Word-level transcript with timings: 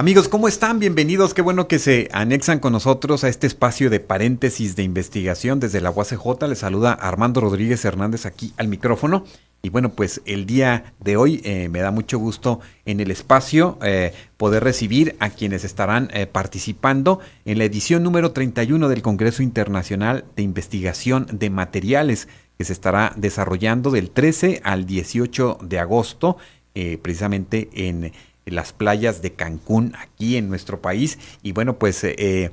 Amigos, 0.00 0.28
¿cómo 0.28 0.46
están? 0.46 0.78
Bienvenidos. 0.78 1.34
Qué 1.34 1.42
bueno 1.42 1.66
que 1.66 1.80
se 1.80 2.08
anexan 2.12 2.60
con 2.60 2.72
nosotros 2.72 3.24
a 3.24 3.28
este 3.28 3.48
espacio 3.48 3.90
de 3.90 3.98
paréntesis 3.98 4.76
de 4.76 4.84
investigación 4.84 5.58
desde 5.58 5.80
la 5.80 5.90
UACJ. 5.90 6.46
Les 6.48 6.60
saluda 6.60 6.92
Armando 6.92 7.40
Rodríguez 7.40 7.84
Hernández 7.84 8.24
aquí 8.24 8.52
al 8.58 8.68
micrófono. 8.68 9.24
Y 9.60 9.70
bueno, 9.70 9.88
pues 9.88 10.22
el 10.24 10.46
día 10.46 10.94
de 11.00 11.16
hoy 11.16 11.40
eh, 11.42 11.68
me 11.68 11.80
da 11.80 11.90
mucho 11.90 12.20
gusto 12.20 12.60
en 12.84 13.00
el 13.00 13.10
espacio 13.10 13.76
eh, 13.82 14.12
poder 14.36 14.62
recibir 14.62 15.16
a 15.18 15.30
quienes 15.30 15.64
estarán 15.64 16.10
eh, 16.12 16.28
participando 16.28 17.18
en 17.44 17.58
la 17.58 17.64
edición 17.64 18.04
número 18.04 18.30
31 18.30 18.88
del 18.88 19.02
Congreso 19.02 19.42
Internacional 19.42 20.26
de 20.36 20.44
Investigación 20.44 21.26
de 21.32 21.50
Materiales 21.50 22.28
que 22.56 22.62
se 22.64 22.72
estará 22.72 23.14
desarrollando 23.16 23.90
del 23.90 24.10
13 24.12 24.60
al 24.62 24.86
18 24.86 25.58
de 25.60 25.80
agosto, 25.80 26.36
precisamente 27.02 27.68
en 27.72 28.12
las 28.50 28.72
playas 28.72 29.22
de 29.22 29.32
Cancún 29.32 29.94
aquí 30.00 30.36
en 30.36 30.48
nuestro 30.48 30.80
país. 30.80 31.18
Y 31.42 31.52
bueno, 31.52 31.78
pues 31.78 32.02
eh, 32.04 32.50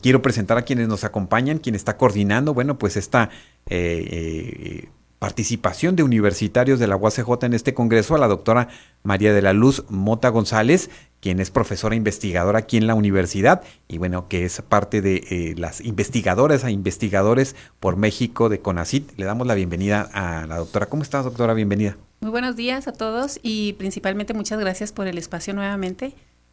quiero 0.00 0.22
presentar 0.22 0.58
a 0.58 0.62
quienes 0.62 0.88
nos 0.88 1.04
acompañan, 1.04 1.58
quien 1.58 1.74
está 1.74 1.96
coordinando, 1.96 2.54
bueno, 2.54 2.78
pues 2.78 2.96
esta 2.96 3.30
eh, 3.68 4.08
eh, 4.10 4.88
participación 5.18 5.96
de 5.96 6.02
universitarios 6.02 6.78
de 6.78 6.86
la 6.86 6.96
UACJ 6.96 7.44
en 7.44 7.54
este 7.54 7.74
congreso, 7.74 8.14
a 8.14 8.18
la 8.18 8.28
doctora 8.28 8.68
María 9.02 9.32
de 9.32 9.42
la 9.42 9.52
Luz 9.52 9.84
Mota 9.88 10.28
González, 10.28 10.90
quien 11.24 11.40
es 11.40 11.50
profesora 11.50 11.94
investigadora 11.94 12.58
aquí 12.58 12.76
en 12.76 12.86
la 12.86 12.94
universidad 12.94 13.62
y 13.88 13.96
bueno, 13.96 14.28
que 14.28 14.44
es 14.44 14.60
parte 14.60 15.00
de 15.00 15.54
las 15.56 15.80
investigadoras 15.80 16.64
a 16.64 16.70
investigadores 16.70 17.56
por 17.80 17.96
México 17.96 18.50
de 18.50 18.58
CONACIT. 18.58 19.12
Le 19.16 19.24
damos 19.24 19.46
la 19.46 19.54
bienvenida 19.54 20.02
a 20.12 20.46
la 20.46 20.58
doctora. 20.58 20.84
¿Cómo 20.84 21.02
estás, 21.02 21.24
doctora? 21.24 21.54
Bienvenida. 21.54 21.96
Muy 22.20 22.30
buenos 22.30 22.56
días 22.56 22.88
a 22.88 22.92
todos 22.92 23.40
y 23.42 23.72
principalmente 23.78 24.34
muchas 24.34 24.60
gracias 24.60 24.92
por 24.92 25.06
el 25.06 25.16
espacio 25.16 25.54
nuevamente. 25.54 26.12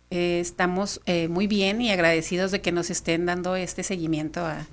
Eh, 0.10 0.40
estamos 0.40 1.02
eh, 1.06 1.28
muy 1.28 1.48
bien 1.48 1.82
y 1.82 1.92
agradecidos 1.92 2.52
de 2.52 2.62
que 2.62 2.72
nos 2.72 2.90
estén 2.90 3.26
dando 3.26 3.58
este 3.58 3.84
seguimiento 3.84 4.46
a, 4.46 4.68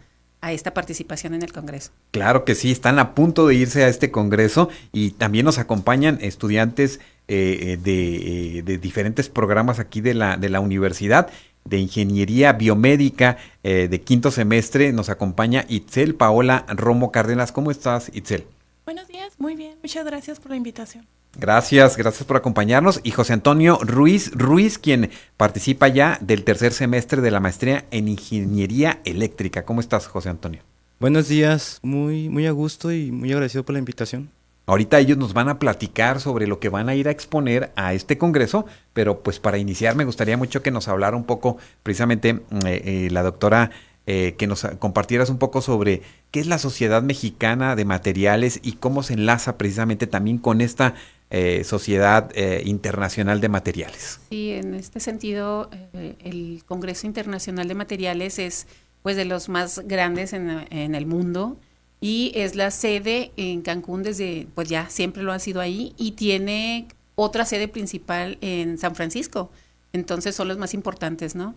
esta 0.53 0.75
participación 0.75 1.35
en 1.35 1.43
el 1.43 1.53
Congreso. 1.53 1.91
Claro 2.13 2.45
que 2.45 2.55
sí, 2.55 2.71
están 2.71 3.01
a 3.01 3.17
punto 3.17 3.49
de 3.49 3.57
irse 3.57 3.83
a 3.83 3.89
este 3.89 4.13
Congreso 4.13 4.69
y 4.93 5.11
también 5.11 5.45
nos 5.45 5.59
acompañan 5.59 6.19
estudiantes 6.21 7.01
eh, 7.29 7.79
de, 7.83 8.62
de, 8.65 8.79
diferentes 8.79 9.29
programas 9.29 9.79
aquí 9.79 10.01
de 10.01 10.15
la, 10.15 10.37
de 10.37 10.48
la 10.48 10.61
universidad 10.61 11.31
de 11.65 11.79
Ingeniería 11.79 12.53
Biomédica 12.55 13.37
de 13.62 14.01
quinto 14.01 14.31
semestre. 14.31 14.91
Nos 14.95 15.11
acompaña 15.11 15.67
Itzel 15.69 16.15
Paola 16.15 16.65
Romo 16.69 17.12
Cárdenas. 17.12 17.53
¿Cómo 17.53 17.70
estás, 17.70 18.11
Itzel? 18.15 18.47
Buenos 18.87 19.07
días, 19.07 19.35
muy 19.37 19.55
bien. 19.55 19.77
Muchas 19.83 20.07
gracias 20.07 20.41
por 20.41 20.51
la 20.51 20.57
invitación. 20.57 21.07
Gracias, 21.37 21.97
gracias 21.97 22.25
por 22.25 22.37
acompañarnos. 22.37 23.01
Y 23.05 23.11
José 23.11 23.35
Antonio 23.35 23.79
Ruiz 23.83 24.33
Ruiz, 24.33 24.79
quien 24.79 25.11
participa 25.37 25.89
ya 25.89 26.19
del 26.20 26.42
tercer 26.42 26.73
semestre 26.73 27.20
de 27.20 27.31
la 27.31 27.39
maestría 27.39 27.85
en 27.91 28.09
Ingeniería 28.09 29.01
Eléctrica. 29.05 29.65
¿Cómo 29.65 29.81
estás, 29.81 30.07
José 30.07 30.31
Antonio? 30.31 30.63
Buenos 31.01 31.29
días, 31.29 31.79
muy, 31.83 32.29
muy 32.29 32.47
a 32.47 32.51
gusto 32.51 32.91
y 32.91 33.13
muy 33.13 33.31
agradecido 33.31 33.63
por 33.65 33.75
la 33.75 33.79
invitación. 33.79 34.31
Ahorita 34.69 34.98
ellos 34.98 35.16
nos 35.16 35.33
van 35.33 35.48
a 35.48 35.58
platicar 35.58 36.20
sobre 36.20 36.47
lo 36.47 36.61
que 36.61 36.69
van 36.69 36.91
a 36.91 36.94
ir 36.94 37.08
a 37.08 37.11
exponer 37.11 37.72
a 37.74 37.94
este 37.94 38.19
congreso, 38.19 38.66
pero 38.92 39.22
pues 39.22 39.41
para 39.41 39.56
iniciar 39.56 39.97
me 39.97 40.05
gustaría 40.05 40.36
mucho 40.36 40.61
que 40.61 40.70
nos 40.70 40.89
hablara 40.89 41.17
un 41.17 41.24
poco 41.24 41.56
precisamente 41.83 42.34
mm, 42.34 42.39
eh, 42.67 42.83
eh, 42.84 43.08
la 43.11 43.23
doctora 43.23 43.70
eh, 44.07 44.34
que 44.36 44.46
nos 44.46 44.67
compartieras 44.78 45.30
un 45.30 45.39
poco 45.39 45.62
sobre 45.62 46.02
qué 46.30 46.40
es 46.40 46.46
la 46.46 46.58
Sociedad 46.58 47.02
Mexicana 47.02 47.77
de 47.77 47.86
Materiales 47.86 48.61
y 48.62 48.73
cómo 48.73 49.02
se 49.02 49.14
enlaza 49.14 49.57
precisamente 49.57 50.07
también 50.07 50.36
con 50.36 50.61
esta 50.61 50.92
eh, 51.30 51.64
Sociedad 51.64 52.30
Internacional 52.62 53.40
de 53.40 53.48
Materiales. 53.48 54.20
Sí, 54.28 54.51
en 54.51 54.74
este 54.74 55.01
sentido, 55.01 55.70
el 55.95 56.62
Congreso 56.67 57.07
Internacional 57.07 57.68
de 57.68 57.74
Materiales 57.74 58.39
es 58.39 58.67
pues 59.02 59.17
de 59.17 59.24
los 59.24 59.48
más 59.48 59.80
grandes 59.86 60.34
en, 60.34 60.67
en, 60.70 60.95
el 60.95 61.07
mundo 61.07 61.57
y 62.01 62.33
es 62.35 62.55
la 62.55 62.70
sede 62.70 63.33
en 63.36 63.63
Cancún 63.63 64.03
desde, 64.03 64.47
pues 64.55 64.69
ya 64.69 64.89
siempre 64.89 65.23
lo 65.23 65.33
ha 65.33 65.39
sido 65.39 65.61
ahí 65.61 65.95
y 65.97 66.13
tiene 66.13 66.86
otra 67.14 67.45
sede 67.45 67.69
principal 67.69 68.39
en 68.41 68.79
San 68.79 68.95
Francisco. 68.95 69.51
Entonces 69.92 70.37
son 70.37 70.48
los 70.48 70.58
más 70.58 70.75
importantes, 70.75 71.35
¿no? 71.35 71.55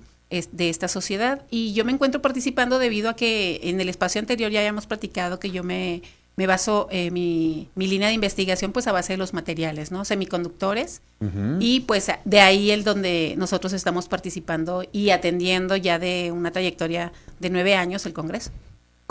de 0.52 0.70
esta 0.70 0.88
sociedad. 0.88 1.42
Y 1.50 1.74
yo 1.74 1.84
me 1.84 1.92
encuentro 1.92 2.22
participando 2.22 2.80
debido 2.80 3.10
a 3.10 3.16
que 3.16 3.60
en 3.64 3.82
el 3.82 3.90
espacio 3.90 4.20
anterior 4.20 4.50
ya 4.50 4.60
habíamos 4.60 4.88
platicado 4.88 5.40
que 5.40 5.52
yo 5.52 5.64
me, 5.64 6.02
me 6.38 6.48
baso 6.48 6.88
eh, 6.90 7.12
mi, 7.12 7.68
mi, 7.76 7.88
línea 7.88 8.08
de 8.08 8.14
investigación 8.14 8.72
pues 8.72 8.88
a 8.88 8.94
base 8.94 9.14
de 9.14 9.18
los 9.18 9.34
materiales, 9.34 9.92
¿no? 9.92 10.06
Semiconductores. 10.06 11.02
Y 11.60 11.82
pues 11.82 12.08
de 12.26 12.40
ahí 12.40 12.72
el 12.72 12.84
donde 12.84 13.36
nosotros 13.38 13.74
estamos 13.74 14.08
participando 14.08 14.84
y 14.92 15.12
atendiendo 15.12 15.76
ya 15.76 16.00
de 16.00 16.32
una 16.32 16.52
trayectoria 16.52 17.12
de 17.40 17.50
nueve 17.50 17.76
años 17.76 18.06
el 18.06 18.14
Congreso. 18.14 18.52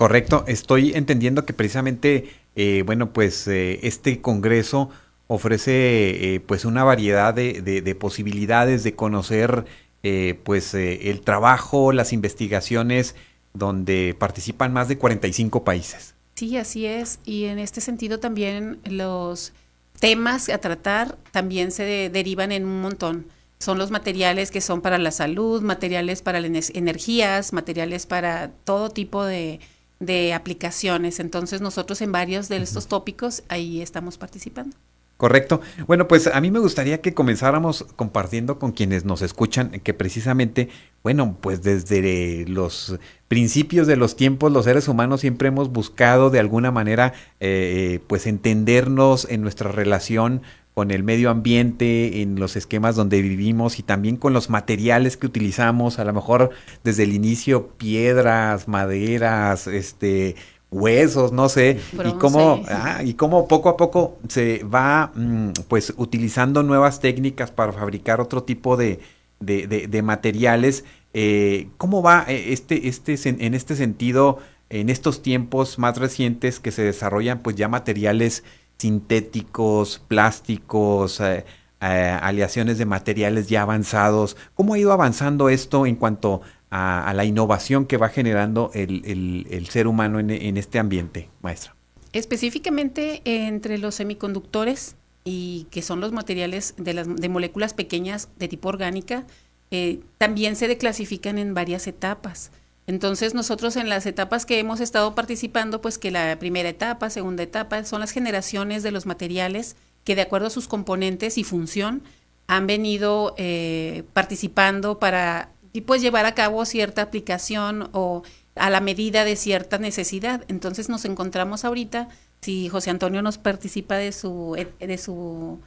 Correcto, 0.01 0.45
estoy 0.49 0.95
entendiendo 0.95 1.45
que 1.45 1.53
precisamente, 1.53 2.31
eh, 2.57 2.83
bueno, 2.87 3.13
pues 3.13 3.47
eh, 3.47 3.81
este 3.83 4.21
Congreso 4.21 4.91
ofrece 5.29 6.43
pues 6.47 6.65
una 6.65 6.83
variedad 6.83 7.33
de 7.35 7.97
posibilidades 8.01 8.83
de 8.83 8.97
conocer 8.97 9.65
eh, 10.03 10.41
pues 10.45 10.73
eh, 10.73 11.11
el 11.11 11.21
trabajo, 11.21 11.93
las 11.93 12.15
investigaciones 12.15 13.15
donde 13.53 14.17
participan 14.19 14.73
más 14.73 14.89
de 14.89 14.97
45 14.97 15.63
países. 15.63 16.15
Sí, 16.37 16.57
así 16.57 16.87
es. 16.87 17.19
Y 17.27 17.45
en 17.45 17.59
este 17.59 17.83
sentido 17.83 18.19
también 18.19 18.79
los 18.85 19.53
temas 19.99 20.49
a 20.49 20.57
tratar 20.57 21.19
también 21.33 21.71
se 21.71 22.09
derivan 22.09 22.51
en 22.53 22.65
un 22.65 22.81
montón. 22.81 23.27
Son 23.59 23.77
los 23.77 23.91
materiales 23.91 24.51
que 24.51 24.63
son 24.63 24.81
para 24.81 24.97
la 24.97 25.11
salud, 25.11 25.61
materiales 25.61 26.23
para 26.23 26.41
las 26.41 26.71
energías, 26.71 27.53
materiales 27.53 28.07
para 28.07 28.53
todo 28.65 28.89
tipo 28.89 29.23
de, 29.27 29.61
de 30.01 30.35
aplicaciones. 30.35 31.21
Entonces 31.21 31.61
nosotros 31.61 32.01
en 32.01 32.11
varios 32.11 32.49
de 32.49 32.57
estos 32.57 32.89
tópicos 32.89 33.45
ahí 33.49 33.81
estamos 33.81 34.19
participando. 34.19 34.77
Correcto. 35.21 35.61
Bueno, 35.87 36.09
pues 36.09 36.29
a 36.29 36.41
mí 36.41 36.51
me 36.51 36.61
gustaría 36.61 37.03
que 37.03 37.13
comenzáramos 37.13 37.85
compartiendo 37.95 38.59
con 38.59 38.73
quienes 38.73 39.05
nos 39.05 39.21
escuchan 39.21 39.69
que 39.69 39.93
precisamente, 39.93 40.71
bueno, 41.03 41.37
pues 41.43 41.61
desde 41.61 42.47
los 42.49 42.99
principios 43.29 43.87
de 43.87 43.97
los 43.97 44.17
tiempos 44.17 44.51
los 44.51 44.65
seres 44.65 44.89
humanos 44.89 45.21
siempre 45.21 45.49
hemos 45.49 45.71
buscado 45.71 46.31
de 46.31 46.39
alguna 46.39 46.71
manera 46.71 47.13
eh, 47.39 48.01
pues 48.07 48.27
entendernos 48.27 49.27
en 49.29 49.43
nuestra 49.43 49.71
relación 49.71 50.41
con 50.81 50.91
el 50.91 51.03
medio 51.03 51.29
ambiente, 51.29 52.23
en 52.23 52.41
los 52.41 52.57
esquemas 52.57 52.97
donde 52.97 53.21
vivimos 53.21 53.79
y 53.79 53.83
también 53.83 54.17
con 54.17 54.33
los 54.33 54.49
materiales 54.49 55.19
que 55.19 55.27
utilizamos, 55.27 55.99
a 55.99 56.07
lo 56.07 56.15
mejor 56.15 56.53
desde 56.83 57.03
el 57.03 57.13
inicio 57.13 57.69
piedras, 57.77 58.67
maderas, 58.67 59.67
este 59.67 60.37
huesos, 60.71 61.33
no 61.33 61.51
sé, 61.51 61.79
y 62.03 62.13
cómo, 62.13 62.63
ah, 62.67 63.03
y 63.05 63.13
cómo 63.13 63.47
poco 63.47 63.69
a 63.69 63.77
poco 63.77 64.17
se 64.27 64.65
va 64.65 65.13
mm, 65.15 65.51
pues 65.69 65.93
utilizando 65.99 66.63
nuevas 66.63 67.01
técnicas 67.01 67.51
para 67.51 67.75
fabricar 67.75 68.23
otro 68.23 68.43
tipo 68.45 68.79
de, 68.79 69.01
de, 69.39 70.03
materiales. 70.03 70.87
Eh, 71.13 71.69
¿Cómo 71.77 72.01
va 72.01 72.25
eh, 72.27 72.55
este, 72.55 72.89
este, 72.89 73.19
en 73.29 73.53
este 73.53 73.77
sentido, 73.77 74.39
en 74.71 74.89
estos 74.89 75.21
tiempos 75.21 75.79
más 75.79 75.99
recientes 75.99 76.59
que 76.59 76.71
se 76.71 76.85
desarrollan 76.85 77.41
pues 77.41 77.55
ya 77.57 77.69
materiales 77.69 78.45
sintéticos, 78.81 80.03
plásticos, 80.09 81.21
eh, 81.21 81.45
aleaciones 81.81 82.79
de 82.79 82.87
materiales 82.87 83.49
ya 83.49 83.63
avanzados? 83.63 84.37
¿Cómo 84.55 84.75
ha 84.75 84.79
ido 84.79 84.93
avanzando 84.93 85.49
esto 85.49 85.87
en 85.87 85.97
cuanto 85.97 86.41
a, 86.71 87.13
la 87.15 87.25
innovación 87.25 87.85
que 87.85 87.97
va 87.97 88.09
generando 88.09 88.71
el, 88.75 89.67
ser 89.69 89.87
humano 89.87 90.19
en, 90.19 90.57
este 90.57 90.79
ambiente, 90.79 91.29
maestra? 91.43 91.75
Específicamente 92.13 93.23
entre 93.25 93.79
los 93.79 93.97
semiconductores 93.97 94.97
y 95.25 95.67
que 95.71 95.83
son 95.83 96.01
los 96.01 96.13
materiales 96.13 96.75
de, 96.79 96.95
las, 96.95 97.15
de 97.15 97.29
moléculas 97.29 97.75
pequeñas 97.75 98.29
de 98.39 98.49
tipo 98.49 98.69
orgánica, 98.69 99.27
eh, 99.71 100.01
también 100.19 100.57
se 100.57 100.69
declasifican 100.69 101.39
en 101.39 101.55
varias 101.55 101.87
etapas. 101.87 102.51
Entonces 102.91 103.35
nosotros 103.35 103.77
en 103.77 103.89
las 103.89 104.05
etapas 104.05 104.45
que 104.45 104.59
hemos 104.59 104.81
estado 104.81 105.15
participando, 105.15 105.81
pues 105.81 105.97
que 105.97 106.11
la 106.11 106.37
primera 106.41 106.69
etapa, 106.69 107.09
segunda 107.09 107.45
etapa, 107.45 107.85
son 107.85 108.01
las 108.01 108.11
generaciones 108.11 108.83
de 108.83 108.91
los 108.91 109.07
materiales 109.07 109.77
que 110.03 110.17
de 110.17 110.23
acuerdo 110.23 110.49
a 110.49 110.51
sus 110.51 110.67
componentes 110.67 111.39
y 111.39 111.45
función 111.45 112.03
han 112.49 112.67
venido 112.67 113.37
eh, 113.39 114.03
participando 114.13 114.99
para 114.99 115.51
y 115.73 115.83
pues 115.83 116.03
llevar 116.03 116.27
a 116.27 116.35
cabo 116.35 116.65
cierta 116.65 117.03
aplicación 117.03 117.91
o 117.93 118.25
a 118.57 118.71
la 118.71 118.81
medida 118.81 119.25
de 119.25 119.37
cierta 119.37 119.79
necesidad. 119.79 120.45
Entonces 120.49 120.89
nos 120.89 121.05
encontramos 121.05 121.65
ahorita 121.65 122.09
si 122.41 122.69
José 122.69 122.91
Antonio 122.91 123.23
nos 123.23 123.39
participa 123.39 123.99
de 123.99 124.11
su, 124.11 124.57
de 124.81 124.99
su 124.99 125.61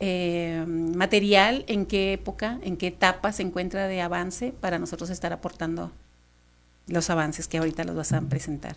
eh, 0.00 0.64
material, 0.66 1.66
en 1.68 1.84
qué 1.84 2.14
época, 2.14 2.58
en 2.62 2.78
qué 2.78 2.86
etapa 2.86 3.30
se 3.32 3.42
encuentra 3.42 3.88
de 3.88 4.00
avance 4.00 4.54
para 4.58 4.78
nosotros 4.78 5.10
estar 5.10 5.34
aportando 5.34 5.92
los 6.86 7.10
avances 7.10 7.48
que 7.48 7.58
ahorita 7.58 7.84
los 7.84 7.96
vas 7.96 8.12
a 8.12 8.20
presentar. 8.22 8.76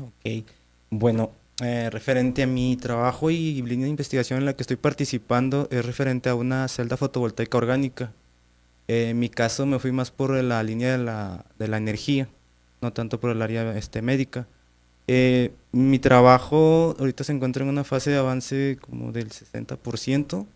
Ok, 0.00 0.44
bueno, 0.90 1.30
eh, 1.62 1.88
referente 1.90 2.42
a 2.42 2.46
mi 2.46 2.76
trabajo 2.76 3.30
y 3.30 3.62
línea 3.62 3.84
de 3.84 3.90
investigación 3.90 4.38
en 4.38 4.44
la 4.44 4.54
que 4.54 4.62
estoy 4.62 4.76
participando 4.76 5.68
es 5.70 5.84
referente 5.84 6.28
a 6.28 6.34
una 6.34 6.68
celda 6.68 6.96
fotovoltaica 6.96 7.56
orgánica. 7.56 8.12
Eh, 8.88 9.10
en 9.10 9.18
mi 9.18 9.28
caso 9.28 9.64
me 9.66 9.78
fui 9.78 9.90
más 9.92 10.10
por 10.10 10.30
la 10.30 10.62
línea 10.62 10.92
de 10.92 11.04
la, 11.04 11.44
de 11.58 11.68
la 11.68 11.78
energía, 11.78 12.28
no 12.82 12.92
tanto 12.92 13.18
por 13.18 13.30
el 13.30 13.40
área 13.40 13.76
este, 13.76 14.02
médica. 14.02 14.46
Eh, 15.08 15.52
mi 15.72 15.98
trabajo 15.98 16.94
ahorita 16.98 17.24
se 17.24 17.32
encuentra 17.32 17.62
en 17.62 17.68
una 17.68 17.84
fase 17.84 18.10
de 18.10 18.18
avance 18.18 18.76
como 18.80 19.12
del 19.12 19.30
60% 19.30 20.46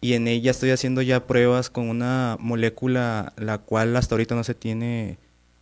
y 0.00 0.14
en 0.14 0.26
ella 0.28 0.50
estoy 0.50 0.70
haciendo 0.70 1.00
ya 1.00 1.26
pruebas 1.26 1.70
con 1.70 1.88
una 1.88 2.36
molécula 2.40 3.32
la 3.36 3.58
cual 3.58 3.96
hasta 3.96 4.14
ahorita 4.14 4.34
no 4.34 4.44
se 4.44 4.54
tiene 4.54 5.18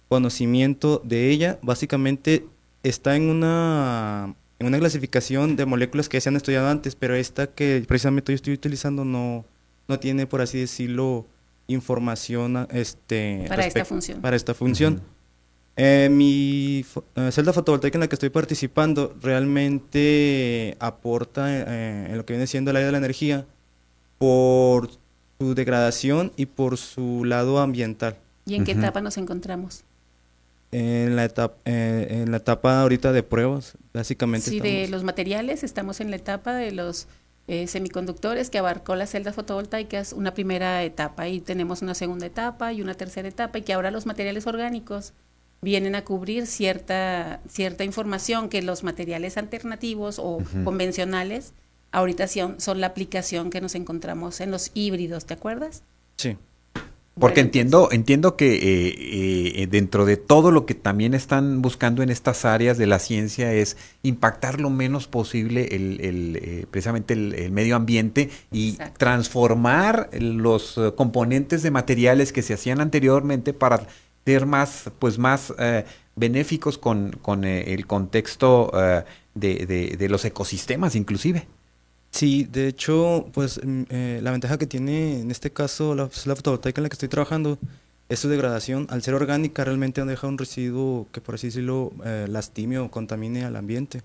conocimiento 0.08 1.00
de 1.04 1.30
ella. 1.30 1.58
Básicamente 1.62 2.46
está 2.82 3.16
en 3.16 3.30
una, 3.30 4.34
en 4.58 4.66
una 4.66 4.78
clasificación 4.78 5.56
de 5.56 5.66
moléculas 5.66 6.08
que 6.08 6.20
se 6.20 6.28
han 6.28 6.36
estudiado 6.36 6.68
antes, 6.68 6.96
pero 6.96 7.14
esta 7.14 7.46
que 7.48 7.84
precisamente 7.86 8.32
yo 8.32 8.36
estoy 8.36 8.54
utilizando 8.54 9.04
no, 9.04 9.44
no 9.86 9.98
tiene, 9.98 10.26
por 10.26 10.40
así 10.40 10.58
decirlo, 10.58 11.26
información 11.66 12.66
este, 12.70 13.44
para 13.48 13.66
esta 13.66 13.84
función. 13.84 14.20
Para 14.20 14.36
esta 14.36 14.54
función. 14.54 15.02
Eh, 15.80 16.08
mi 16.10 16.84
eh, 17.14 17.30
celda 17.30 17.52
fotovoltaica 17.52 17.98
en 17.98 18.00
la 18.00 18.08
que 18.08 18.16
estoy 18.16 18.30
participando 18.30 19.14
realmente 19.22 20.76
aporta 20.80 21.46
eh, 21.48 22.08
en 22.10 22.16
lo 22.16 22.26
que 22.26 22.32
viene 22.32 22.48
siendo 22.48 22.72
el 22.72 22.78
área 22.78 22.86
de 22.86 22.92
la 22.92 22.98
energía 22.98 23.46
por 24.18 24.90
su 25.38 25.54
degradación 25.54 26.32
y 26.36 26.46
por 26.46 26.78
su 26.78 27.24
lado 27.24 27.60
ambiental. 27.60 28.16
¿Y 28.44 28.56
en 28.56 28.64
qué 28.64 28.72
etapa 28.72 29.00
nos 29.00 29.18
encontramos? 29.18 29.84
En 30.70 31.16
la 31.16 31.24
etapa, 31.24 31.56
en 31.64 32.30
la 32.30 32.36
etapa 32.36 32.82
ahorita 32.82 33.12
de 33.12 33.22
pruebas, 33.22 33.78
básicamente. 33.94 34.50
Sí, 34.50 34.60
de 34.60 34.88
los 34.88 35.02
materiales, 35.02 35.64
estamos 35.64 36.00
en 36.00 36.10
la 36.10 36.16
etapa 36.16 36.54
de 36.54 36.72
los 36.72 37.08
semiconductores 37.66 38.50
que 38.50 38.58
abarcó 38.58 38.94
las 38.94 39.08
celdas 39.10 39.34
fotovoltaicas, 39.34 40.12
una 40.12 40.34
primera 40.34 40.84
etapa 40.84 41.28
y 41.28 41.40
tenemos 41.40 41.80
una 41.80 41.94
segunda 41.94 42.26
etapa 42.26 42.74
y 42.74 42.82
una 42.82 42.92
tercera 42.92 43.26
etapa 43.26 43.56
y 43.56 43.62
que 43.62 43.72
ahora 43.72 43.90
los 43.90 44.04
materiales 44.04 44.46
orgánicos 44.46 45.14
vienen 45.60 45.94
a 45.94 46.04
cubrir 46.04 46.46
cierta, 46.46 47.40
cierta 47.48 47.84
información 47.84 48.48
que 48.48 48.62
los 48.62 48.84
materiales 48.84 49.36
alternativos 49.36 50.18
o 50.18 50.38
convencionales 50.64 51.52
ahorita 51.90 52.26
son, 52.28 52.60
son, 52.60 52.80
la 52.80 52.88
aplicación 52.88 53.50
que 53.50 53.60
nos 53.60 53.74
encontramos 53.74 54.40
en 54.40 54.50
los 54.50 54.70
híbridos, 54.74 55.24
¿te 55.24 55.34
acuerdas? 55.34 55.82
Sí. 56.16 56.36
Porque 57.20 57.40
entiendo, 57.40 57.88
entiendo 57.90 58.36
que 58.36 58.54
eh, 58.54 59.62
eh, 59.62 59.66
dentro 59.68 60.04
de 60.04 60.16
todo 60.16 60.50
lo 60.50 60.66
que 60.66 60.74
también 60.74 61.14
están 61.14 61.62
buscando 61.62 62.02
en 62.02 62.10
estas 62.10 62.44
áreas 62.44 62.78
de 62.78 62.86
la 62.86 62.98
ciencia 62.98 63.52
es 63.52 63.76
impactar 64.02 64.60
lo 64.60 64.70
menos 64.70 65.08
posible 65.08 65.68
el, 65.74 66.00
el 66.00 66.36
eh, 66.36 66.66
precisamente 66.70 67.14
el, 67.14 67.50
medio 67.50 67.76
ambiente 67.76 68.30
y 68.52 68.78
transformar 68.98 70.10
los 70.12 70.78
componentes 70.96 71.62
de 71.62 71.70
materiales 71.70 72.32
que 72.32 72.42
se 72.42 72.54
hacían 72.54 72.80
anteriormente 72.80 73.52
para 73.52 73.86
ser 74.28 74.44
más, 74.44 74.90
pues 74.98 75.16
más 75.18 75.54
eh, 75.58 75.86
benéficos 76.14 76.76
con, 76.76 77.12
con 77.22 77.44
eh, 77.44 77.72
el 77.72 77.86
contexto 77.86 78.70
eh, 78.74 79.02
de, 79.34 79.96
de, 79.98 80.08
los 80.10 80.22
ecosistemas 80.26 80.94
inclusive. 80.94 81.46
Sí, 82.10 82.48
de 82.50 82.68
hecho, 82.68 83.28
pues 83.32 83.60
mm, 83.62 83.82
la 84.22 84.30
ventaja 84.30 84.58
que 84.58 84.66
tiene 84.66 85.20
en 85.20 85.30
este 85.30 85.50
caso 85.50 85.94
la, 85.94 86.08
la, 86.24 86.36
fotovoltaica 86.36 86.80
en 86.80 86.84
la 86.84 86.88
que 86.88 86.94
estoy 86.94 87.08
trabajando 87.08 87.58
es 88.08 88.18
su 88.18 88.28
degradación. 88.28 88.86
Al 88.90 89.02
ser 89.02 89.14
orgánica 89.14 89.64
realmente 89.64 90.00
no 90.00 90.06
deja 90.06 90.26
un 90.26 90.38
residuo 90.38 91.06
que 91.12 91.20
por 91.20 91.34
así 91.34 91.48
decirlo 91.48 91.92
lastime 92.26 92.78
o 92.78 92.90
contamine 92.90 93.44
al 93.44 93.56
ambiente, 93.56 94.02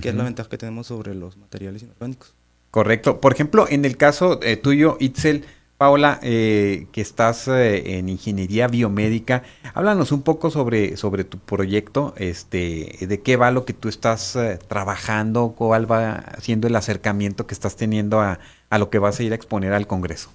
que 0.00 0.10
es 0.10 0.14
la 0.14 0.22
ventaja 0.22 0.48
que 0.48 0.58
tenemos 0.58 0.86
sobre 0.86 1.14
los 1.16 1.36
materiales 1.36 1.82
inorgánicos. 1.82 2.32
Correcto. 2.70 3.20
Por 3.20 3.32
ejemplo, 3.32 3.66
en 3.68 3.84
el 3.84 3.96
caso 3.96 4.38
tuyo, 4.62 4.96
Itzel, 5.00 5.44
Paola, 5.80 6.20
eh, 6.22 6.88
que 6.92 7.00
estás 7.00 7.48
eh, 7.48 7.96
en 7.96 8.10
ingeniería 8.10 8.68
biomédica, 8.68 9.44
háblanos 9.72 10.12
un 10.12 10.20
poco 10.20 10.50
sobre, 10.50 10.98
sobre 10.98 11.24
tu 11.24 11.38
proyecto, 11.38 12.12
este, 12.18 12.98
de 13.00 13.22
qué 13.22 13.36
va 13.36 13.50
lo 13.50 13.64
que 13.64 13.72
tú 13.72 13.88
estás 13.88 14.36
eh, 14.36 14.58
trabajando, 14.68 15.54
cuál 15.56 15.90
va 15.90 16.34
siendo 16.42 16.66
el 16.66 16.76
acercamiento 16.76 17.46
que 17.46 17.54
estás 17.54 17.76
teniendo 17.76 18.20
a, 18.20 18.40
a, 18.68 18.76
lo 18.76 18.90
que 18.90 18.98
vas 18.98 19.18
a 19.20 19.22
ir 19.22 19.32
a 19.32 19.36
exponer 19.36 19.72
al 19.72 19.86
Congreso. 19.86 20.30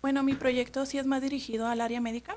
Bueno, 0.00 0.24
mi 0.24 0.34
proyecto 0.34 0.84
sí 0.84 0.98
es 0.98 1.06
más 1.06 1.22
dirigido 1.22 1.68
al 1.68 1.80
área 1.80 2.00
médica, 2.00 2.36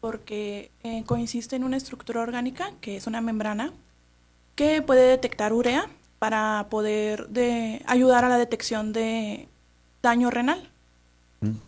porque 0.00 0.72
consiste 1.06 1.54
en 1.54 1.62
una 1.62 1.76
estructura 1.76 2.22
orgánica, 2.22 2.72
que 2.80 2.96
es 2.96 3.06
una 3.06 3.20
membrana, 3.20 3.72
que 4.56 4.82
puede 4.82 5.06
detectar 5.06 5.52
urea 5.52 5.88
para 6.18 6.66
poder 6.70 7.28
de, 7.28 7.84
ayudar 7.86 8.24
a 8.24 8.28
la 8.28 8.36
detección 8.36 8.92
de 8.92 9.46
daño 10.02 10.28
renal 10.28 10.68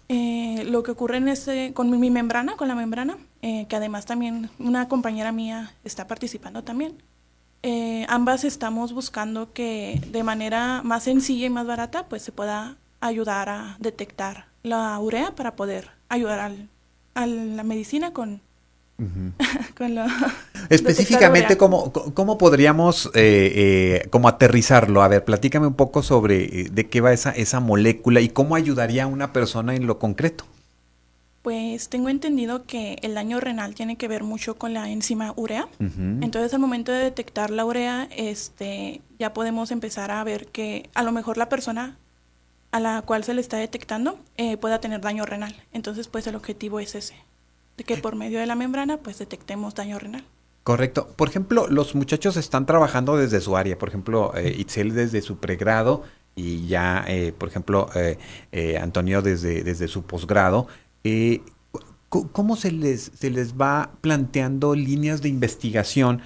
eh, 0.08 0.64
lo 0.66 0.82
que 0.82 0.90
ocurre 0.90 1.18
en 1.18 1.28
este, 1.28 1.72
con 1.72 1.90
mi, 1.90 2.10
membrana, 2.10 2.56
con 2.56 2.68
la 2.68 2.74
membrana, 2.74 3.16
eh, 3.42 3.66
que 3.68 3.76
además 3.76 4.06
también 4.06 4.50
una 4.58 4.88
compañera 4.88 5.32
mía 5.32 5.74
está 5.84 6.06
participando 6.06 6.64
también. 6.64 7.02
Eh, 7.62 8.06
ambas 8.08 8.44
estamos 8.44 8.92
buscando 8.92 9.52
que 9.52 10.00
de 10.08 10.22
manera 10.22 10.80
más 10.82 11.04
sencilla 11.04 11.46
y 11.46 11.50
más 11.50 11.66
barata, 11.66 12.06
pues 12.08 12.22
se 12.22 12.32
pueda 12.32 12.76
ayudar 13.00 13.48
a 13.48 13.76
detectar 13.78 14.46
la 14.62 14.98
urea 14.98 15.34
para 15.34 15.56
poder 15.56 15.90
ayudar 16.08 16.40
al, 16.40 16.68
a 17.14 17.26
la 17.26 17.62
medicina 17.62 18.12
con 18.12 18.40
Específicamente, 20.68 21.56
¿cómo, 21.56 21.92
¿cómo, 21.92 22.38
podríamos 22.38 23.06
eh, 23.06 24.02
eh, 24.04 24.08
como 24.10 24.28
aterrizarlo? 24.28 25.02
A 25.02 25.08
ver, 25.08 25.24
platícame 25.24 25.66
un 25.66 25.74
poco 25.74 26.02
sobre 26.02 26.44
eh, 26.44 26.68
de 26.70 26.88
qué 26.88 27.00
va 27.00 27.12
esa, 27.12 27.30
esa 27.30 27.60
molécula 27.60 28.20
y 28.20 28.28
cómo 28.28 28.54
ayudaría 28.54 29.04
a 29.04 29.06
una 29.06 29.32
persona 29.32 29.74
en 29.74 29.86
lo 29.86 29.98
concreto. 29.98 30.44
Pues 31.42 31.88
tengo 31.88 32.10
entendido 32.10 32.66
que 32.66 32.98
el 33.00 33.14
daño 33.14 33.40
renal 33.40 33.74
tiene 33.74 33.96
que 33.96 34.08
ver 34.08 34.22
mucho 34.22 34.56
con 34.56 34.74
la 34.74 34.90
enzima 34.90 35.32
urea. 35.36 35.68
Entonces, 36.20 36.52
al 36.52 36.60
momento 36.60 36.92
de 36.92 36.98
detectar 36.98 37.48
la 37.48 37.64
urea, 37.64 38.10
este, 38.14 39.00
ya 39.18 39.32
podemos 39.32 39.70
empezar 39.70 40.10
a 40.10 40.22
ver 40.22 40.48
que 40.48 40.90
a 40.92 41.02
lo 41.02 41.12
mejor 41.12 41.38
la 41.38 41.48
persona 41.48 41.96
a 42.72 42.80
la 42.80 43.00
cual 43.00 43.24
se 43.24 43.32
le 43.32 43.40
está 43.40 43.56
detectando 43.56 44.18
pueda 44.60 44.82
tener 44.82 45.00
daño 45.00 45.24
renal. 45.24 45.56
Entonces, 45.72 46.08
pues 46.08 46.26
el 46.26 46.36
objetivo 46.36 46.78
es 46.78 46.94
ese 46.94 47.14
que 47.84 47.96
por 47.96 48.16
medio 48.16 48.40
de 48.40 48.46
la 48.46 48.54
membrana 48.54 48.98
pues 48.98 49.18
detectemos 49.18 49.74
daño 49.74 49.98
renal. 49.98 50.24
Correcto. 50.62 51.08
Por 51.16 51.28
ejemplo, 51.28 51.66
los 51.68 51.94
muchachos 51.94 52.36
están 52.36 52.66
trabajando 52.66 53.16
desde 53.16 53.40
su 53.40 53.56
área. 53.56 53.78
Por 53.78 53.88
ejemplo, 53.88 54.32
eh, 54.36 54.54
Itzel 54.58 54.94
desde 54.94 55.22
su 55.22 55.38
pregrado 55.38 56.04
y 56.36 56.66
ya, 56.66 57.04
eh, 57.08 57.32
por 57.36 57.48
ejemplo, 57.48 57.88
eh, 57.94 58.18
eh, 58.52 58.78
Antonio 58.78 59.22
desde, 59.22 59.62
desde 59.62 59.88
su 59.88 60.02
posgrado. 60.04 60.66
¿Cómo 62.08 62.56
se 62.56 62.72
les, 62.72 63.12
se 63.14 63.30
les 63.30 63.54
va 63.54 63.92
planteando 64.00 64.74
líneas 64.74 65.22
de 65.22 65.28
investigación 65.28 66.22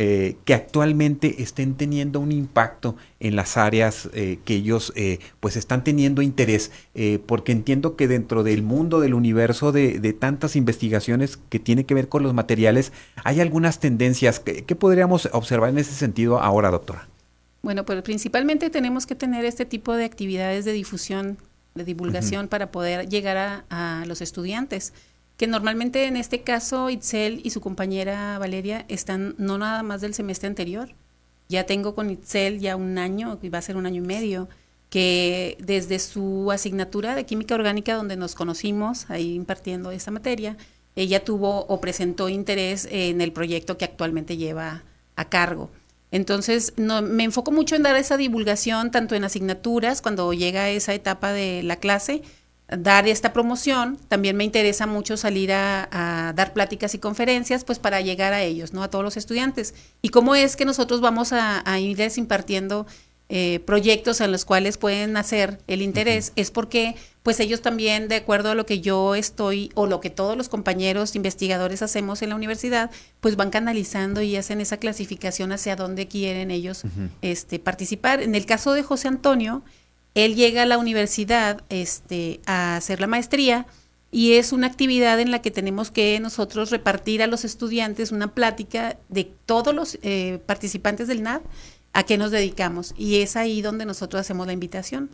eh, 0.00 0.36
que 0.44 0.54
actualmente 0.54 1.42
estén 1.42 1.74
teniendo 1.74 2.20
un 2.20 2.30
impacto 2.30 2.94
en 3.18 3.34
las 3.34 3.56
áreas 3.56 4.08
eh, 4.12 4.38
que 4.44 4.54
ellos 4.54 4.92
eh, 4.94 5.18
pues 5.40 5.56
están 5.56 5.82
teniendo 5.82 6.22
interés, 6.22 6.70
porque 7.26 7.50
entiendo 7.50 7.96
que 7.96 8.06
dentro 8.06 8.44
del 8.44 8.62
mundo, 8.62 9.00
del 9.00 9.12
universo 9.12 9.72
de, 9.72 9.98
tantas 10.12 10.54
investigaciones 10.54 11.36
que 11.36 11.58
tiene 11.58 11.84
que 11.84 11.94
ver 11.94 12.08
con 12.08 12.22
los 12.22 12.32
materiales, 12.32 12.92
hay 13.24 13.40
algunas 13.40 13.80
tendencias. 13.80 14.38
¿Qué, 14.38 14.62
podríamos 14.76 15.28
observar 15.32 15.70
en 15.70 15.78
ese 15.78 15.94
sentido 15.94 16.40
ahora, 16.40 16.70
doctora? 16.70 17.08
Bueno, 17.62 17.84
pues 17.84 18.00
principalmente 18.02 18.70
tenemos 18.70 19.04
que 19.04 19.16
tener 19.16 19.44
este 19.44 19.64
tipo 19.64 19.94
de 19.94 20.04
actividades 20.04 20.64
de 20.64 20.74
difusión, 20.74 21.38
de 21.74 21.82
divulgación 21.82 22.46
para 22.46 22.70
poder 22.70 23.08
llegar 23.08 23.64
a 23.68 24.04
los 24.06 24.20
estudiantes 24.20 24.92
que 25.38 25.46
normalmente 25.46 26.04
en 26.04 26.16
este 26.16 26.42
caso 26.42 26.90
Itzel 26.90 27.40
y 27.44 27.50
su 27.50 27.60
compañera 27.60 28.38
Valeria 28.38 28.84
están 28.88 29.36
no 29.38 29.56
nada 29.56 29.82
más 29.84 30.00
del 30.00 30.12
semestre 30.12 30.48
anterior. 30.48 30.90
Ya 31.48 31.64
tengo 31.64 31.94
con 31.94 32.10
Itzel 32.10 32.58
ya 32.58 32.74
un 32.74 32.98
año, 32.98 33.38
va 33.54 33.58
a 33.58 33.62
ser 33.62 33.76
un 33.76 33.86
año 33.86 34.02
y 34.02 34.06
medio, 34.06 34.48
que 34.90 35.56
desde 35.60 36.00
su 36.00 36.50
asignatura 36.50 37.14
de 37.14 37.24
química 37.24 37.54
orgánica 37.54 37.94
donde 37.94 38.16
nos 38.16 38.34
conocimos 38.34 39.08
ahí 39.10 39.34
impartiendo 39.34 39.92
esa 39.92 40.10
materia, 40.10 40.56
ella 40.96 41.24
tuvo 41.24 41.66
o 41.66 41.80
presentó 41.80 42.28
interés 42.28 42.88
en 42.90 43.20
el 43.20 43.32
proyecto 43.32 43.78
que 43.78 43.84
actualmente 43.84 44.36
lleva 44.36 44.82
a 45.14 45.28
cargo. 45.28 45.70
Entonces, 46.10 46.72
no, 46.76 47.00
me 47.00 47.22
enfoco 47.22 47.52
mucho 47.52 47.76
en 47.76 47.84
dar 47.84 47.94
esa 47.96 48.16
divulgación 48.16 48.90
tanto 48.90 49.14
en 49.14 49.22
asignaturas, 49.22 50.02
cuando 50.02 50.32
llega 50.32 50.68
esa 50.70 50.94
etapa 50.94 51.32
de 51.32 51.62
la 51.62 51.76
clase, 51.76 52.22
dar 52.68 53.08
esta 53.08 53.32
promoción, 53.32 53.98
también 54.08 54.36
me 54.36 54.44
interesa 54.44 54.86
mucho 54.86 55.16
salir 55.16 55.52
a, 55.52 56.32
dar 56.34 56.52
pláticas 56.52 56.94
y 56.94 56.98
conferencias, 56.98 57.64
pues 57.64 57.78
para 57.78 58.00
llegar 58.00 58.32
a 58.34 58.42
ellos, 58.42 58.72
¿no? 58.72 58.82
A 58.82 58.90
todos 58.90 59.04
los 59.04 59.16
estudiantes. 59.16 59.74
Y 60.02 60.10
cómo 60.10 60.34
es 60.34 60.56
que 60.56 60.64
nosotros 60.64 61.00
vamos 61.00 61.32
a, 61.32 61.62
irles 61.78 62.18
impartiendo 62.18 62.86
eh, 63.30 63.60
proyectos 63.66 64.20
en 64.20 64.32
los 64.32 64.44
cuales 64.44 64.78
pueden 64.78 65.16
hacer 65.16 65.58
el 65.66 65.82
interés, 65.82 66.32
es 66.36 66.50
porque 66.50 66.94
pues 67.22 67.40
ellos 67.40 67.60
también, 67.60 68.08
de 68.08 68.16
acuerdo 68.16 68.50
a 68.50 68.54
lo 68.54 68.64
que 68.64 68.80
yo 68.80 69.14
estoy 69.14 69.70
o 69.74 69.86
lo 69.86 70.00
que 70.00 70.08
todos 70.08 70.36
los 70.36 70.48
compañeros 70.48 71.14
investigadores 71.14 71.82
hacemos 71.82 72.22
en 72.22 72.30
la 72.30 72.36
universidad, 72.36 72.90
pues 73.20 73.36
van 73.36 73.50
canalizando 73.50 74.22
y 74.22 74.36
hacen 74.36 74.62
esa 74.62 74.78
clasificación 74.78 75.52
hacia 75.52 75.76
dónde 75.76 76.08
quieren 76.08 76.50
ellos 76.50 76.84
este, 77.20 77.58
participar. 77.58 78.22
En 78.22 78.34
el 78.34 78.46
caso 78.46 78.72
de 78.72 78.82
José 78.82 79.08
Antonio, 79.08 79.62
él 80.14 80.34
llega 80.34 80.62
a 80.62 80.66
la 80.66 80.78
universidad 80.78 81.62
este, 81.68 82.40
a 82.46 82.76
hacer 82.76 83.00
la 83.00 83.06
maestría 83.06 83.66
y 84.10 84.34
es 84.34 84.52
una 84.52 84.66
actividad 84.66 85.20
en 85.20 85.30
la 85.30 85.42
que 85.42 85.50
tenemos 85.50 85.90
que 85.90 86.18
nosotros 86.20 86.70
repartir 86.70 87.22
a 87.22 87.26
los 87.26 87.44
estudiantes 87.44 88.10
una 88.10 88.34
plática 88.34 88.96
de 89.08 89.30
todos 89.46 89.74
los 89.74 89.98
eh, 90.02 90.40
participantes 90.46 91.08
del 91.08 91.22
NAD 91.22 91.42
a 91.92 92.02
qué 92.04 92.16
nos 92.16 92.30
dedicamos. 92.30 92.94
Y 92.96 93.20
es 93.20 93.36
ahí 93.36 93.60
donde 93.62 93.84
nosotros 93.84 94.20
hacemos 94.20 94.46
la 94.46 94.52
invitación. 94.52 95.10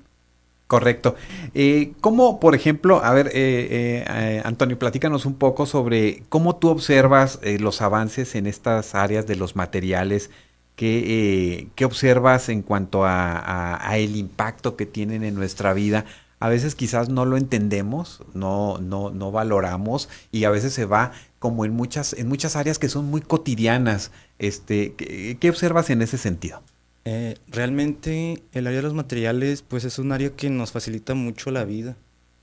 Correcto. 0.67 1.15
Eh, 1.55 1.93
¿Cómo, 2.01 2.41
por 2.41 2.55
ejemplo, 2.55 3.05
a 3.05 3.13
ver, 3.13 3.29
eh, 3.29 4.05
eh, 4.09 4.43
Antonio, 4.45 4.79
platícanos 4.79 5.27
un 5.27 5.35
poco 5.35 5.67
sobre 5.67 6.23
cómo 6.31 6.57
tú 6.57 6.69
observas 6.69 7.39
los 7.61 7.83
avances 7.83 8.35
en 8.35 8.47
estas 8.47 8.95
áreas 8.95 9.27
de 9.27 9.37
los 9.37 9.57
materiales? 9.57 10.31
¿Qué, 10.77 11.69
qué 11.77 11.85
observas 11.85 12.49
en 12.49 12.63
cuanto 12.63 13.05
a, 13.05 13.89
el 13.97 14.17
impacto 14.17 14.77
que 14.77 14.87
tienen 14.87 15.23
en 15.23 15.35
nuestra 15.35 15.73
vida? 15.73 16.05
A 16.41 16.49
veces 16.49 16.75
quizás 16.75 17.09
no 17.09 17.25
lo 17.25 17.37
entendemos, 17.37 18.23
no, 18.35 18.79
no, 18.79 19.11
no 19.11 19.31
valoramos 19.31 20.09
y 20.33 20.45
a 20.45 20.51
veces 20.51 20.73
se 20.73 20.85
va 20.85 21.13
como 21.39 21.65
en 21.65 21.73
muchas, 21.73 22.13
en 22.15 22.29
muchas 22.29 22.57
áreas 22.57 22.79
que 22.79 22.89
son 22.89 23.07
muy 23.07 23.21
cotidianas. 23.21 24.11
Este, 24.39 24.95
¿qué, 24.95 25.51
observas 25.51 25.91
en 25.91 26.03
ese 26.03 26.19
sentido? 26.19 26.63
Eh, 27.05 27.37
realmente 27.49 28.43
el 28.53 28.67
área 28.67 28.79
de 28.79 28.83
los 28.83 28.95
materiales 28.95 29.63
pues 29.63 29.85
es 29.85 29.99
un 29.99 30.11
área 30.11 30.31
que 30.31 30.51
nos 30.51 30.73
facilita 30.73 31.15
mucho 31.15 31.51
la 31.51 31.65
vida 31.65 31.97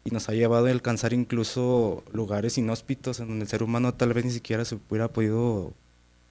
y 0.04 0.12
nos 0.12 0.30
ha 0.30 0.34
llevado 0.34 0.68
a 0.68 0.72
alcanzar 0.72 1.14
incluso 1.14 2.04
lugares 2.14 2.58
inhóspitos 2.58 3.20
en 3.20 3.28
donde 3.28 3.44
el 3.44 3.50
ser 3.50 3.64
humano 3.64 3.94
tal 3.94 4.14
vez 4.14 4.24
ni 4.24 4.32
siquiera 4.32 4.66
se 4.66 4.76
hubiera 4.76 5.10
podido 5.10 5.74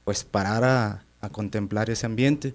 pues 0.04 0.24
parar 0.24 0.64
a, 0.64 1.04
a 1.20 1.28
contemplar 1.28 1.90
ese 1.90 2.06
ambiente. 2.06 2.54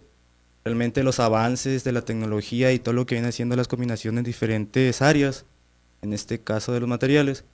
Realmente 0.63 1.03
los 1.03 1.19
avances 1.19 1.83
de 1.83 1.91
la 1.91 2.01
tecnología 2.01 2.71
y 2.71 2.79
todo 2.79 2.93
lo 2.93 3.05
que 3.05 3.15
viene 3.15 3.27
haciendo 3.27 3.55
las 3.55 3.67
combinaciones 3.67 4.19
en 4.19 4.25
diferentes 4.25 5.01
áreas, 5.01 5.45
en 6.01 6.13
este 6.13 6.39
caso 6.39 6.73
de 6.73 6.79
los 6.79 6.89
materiales, 6.89 7.45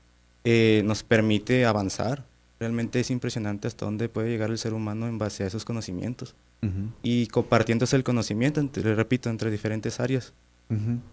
eh, 0.43 0.81
nos 0.85 1.03
permite 1.03 1.65
avanzar, 1.65 2.25
Realmente 2.61 2.99
es 2.99 3.09
impresionante 3.09 3.67
hasta 3.67 3.85
dónde 3.85 4.07
puede 4.07 4.29
llegar 4.29 4.51
el 4.51 4.59
ser 4.59 4.75
humano 4.75 5.07
en 5.07 5.17
base 5.17 5.43
a 5.43 5.47
esos 5.47 5.65
conocimientos. 5.65 6.35
Y 7.01 7.25
compartiéndose 7.25 7.95
el 7.95 8.03
conocimiento, 8.03 8.59
entre, 8.59 8.93
repito, 8.93 9.31
entre 9.31 9.49
diferentes 9.49 9.99
áreas. 9.99 10.31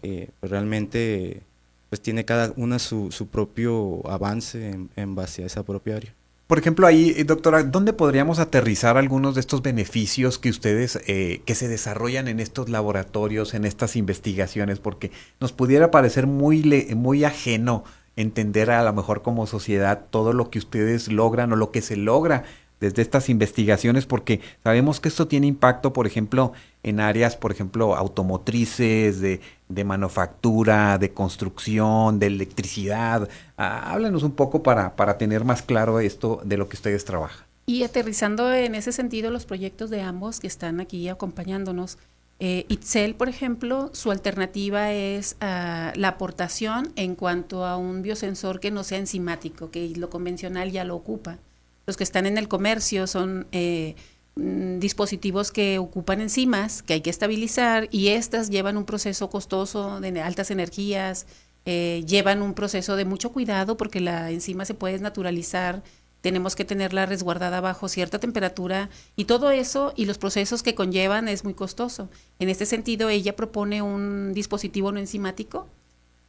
Eh, 0.02 0.28
pues 0.38 0.52
realmente 0.52 1.40
pues 1.88 2.02
tiene 2.02 2.26
cada 2.26 2.52
una 2.56 2.78
su, 2.78 3.10
su 3.10 3.28
propio 3.28 4.06
avance 4.10 4.76
en, 4.94 5.14
base 5.14 5.42
a 5.42 5.46
esa 5.46 5.62
propia 5.62 5.96
área. 5.96 6.14
Por 6.48 6.58
ejemplo, 6.58 6.86
ahí, 6.86 7.12
eh, 7.14 7.24
doctora, 7.24 7.62
¿dónde 7.62 7.92
podríamos 7.92 8.38
aterrizar 8.38 8.96
algunos 8.96 9.34
de 9.34 9.40
estos 9.40 9.60
beneficios 9.60 10.38
que 10.38 10.48
ustedes, 10.48 10.98
eh, 11.06 11.42
que 11.44 11.54
se 11.54 11.68
desarrollan 11.68 12.26
en 12.26 12.40
estos 12.40 12.70
laboratorios, 12.70 13.52
en 13.52 13.66
estas 13.66 13.96
investigaciones? 13.96 14.78
Porque 14.78 15.10
nos 15.40 15.52
pudiera 15.52 15.90
parecer 15.90 16.26
muy, 16.26 16.62
muy 16.96 17.24
ajeno 17.24 17.84
entender 18.16 18.70
a 18.70 18.82
lo 18.82 18.94
mejor 18.94 19.20
como 19.20 19.46
sociedad 19.46 20.06
todo 20.08 20.32
lo 20.32 20.48
que 20.48 20.58
ustedes 20.58 21.08
logran 21.08 21.52
o 21.52 21.56
lo 21.56 21.70
que 21.70 21.82
se 21.82 21.96
logra 21.96 22.44
desde 22.80 23.02
estas 23.02 23.28
investigaciones, 23.28 24.06
porque 24.06 24.40
sabemos 24.64 25.00
que 25.00 25.08
esto 25.08 25.28
tiene 25.28 25.48
impacto, 25.48 25.92
por 25.92 26.06
ejemplo, 26.06 26.54
en 26.82 27.00
áreas, 27.00 27.36
por 27.36 27.52
ejemplo, 27.52 27.94
automotrices, 27.94 29.20
de, 29.20 29.40
de 29.68 29.84
manufactura, 29.84 30.98
de 30.98 31.12
construcción, 31.12 32.18
de 32.18 32.26
electricidad. 32.26 33.28
Ah, 33.56 33.92
háblanos 33.92 34.22
un 34.22 34.32
poco 34.32 34.62
para, 34.62 34.96
para 34.96 35.18
tener 35.18 35.44
más 35.44 35.62
claro 35.62 36.00
esto 36.00 36.40
de 36.44 36.56
lo 36.56 36.68
que 36.68 36.76
ustedes 36.76 37.04
trabajan. 37.04 37.46
Y 37.66 37.82
aterrizando 37.82 38.52
en 38.52 38.74
ese 38.74 38.92
sentido 38.92 39.30
los 39.30 39.44
proyectos 39.44 39.90
de 39.90 40.00
ambos 40.00 40.40
que 40.40 40.46
están 40.46 40.80
aquí 40.80 41.08
acompañándonos, 41.08 41.98
eh, 42.40 42.66
Itzel, 42.68 43.16
por 43.16 43.28
ejemplo, 43.28 43.90
su 43.92 44.10
alternativa 44.12 44.92
es 44.92 45.36
ah, 45.40 45.92
la 45.96 46.08
aportación 46.08 46.92
en 46.94 47.16
cuanto 47.16 47.66
a 47.66 47.76
un 47.76 48.02
biosensor 48.02 48.60
que 48.60 48.70
no 48.70 48.84
sea 48.84 48.98
enzimático, 48.98 49.70
que 49.70 49.92
lo 49.96 50.08
convencional 50.08 50.70
ya 50.70 50.84
lo 50.84 50.94
ocupa. 50.94 51.38
Los 51.86 51.96
que 51.96 52.04
están 52.04 52.26
en 52.26 52.38
el 52.38 52.48
comercio 52.48 53.06
son 53.06 53.48
eh, 53.50 53.96
mm, 54.38 54.78
dispositivos 54.78 55.52
que 55.52 55.78
ocupan 55.78 56.20
enzimas 56.20 56.82
que 56.82 56.94
hay 56.94 57.00
que 57.02 57.10
estabilizar 57.10 57.88
y 57.90 58.08
estas 58.08 58.48
llevan 58.48 58.76
un 58.76 58.84
proceso 58.84 59.28
costoso 59.28 60.00
de 60.00 60.20
altas 60.22 60.50
energías, 60.50 61.26
eh, 61.66 62.02
llevan 62.06 62.40
un 62.40 62.54
proceso 62.54 62.96
de 62.96 63.04
mucho 63.04 63.32
cuidado 63.32 63.76
porque 63.76 64.00
la 64.00 64.30
enzima 64.30 64.64
se 64.64 64.74
puede 64.74 64.98
naturalizar 64.98 65.82
tenemos 66.20 66.56
que 66.56 66.64
tenerla 66.64 67.06
resguardada 67.06 67.60
bajo 67.60 67.88
cierta 67.88 68.18
temperatura 68.18 68.90
y 69.14 69.26
todo 69.26 69.50
eso 69.50 69.92
y 69.96 70.06
los 70.06 70.18
procesos 70.18 70.62
que 70.62 70.74
conllevan 70.74 71.28
es 71.28 71.44
muy 71.44 71.54
costoso. 71.54 72.10
En 72.38 72.48
este 72.48 72.66
sentido, 72.66 73.08
ella 73.08 73.36
propone 73.36 73.82
un 73.82 74.32
dispositivo 74.34 74.90
no 74.90 74.98
enzimático. 74.98 75.68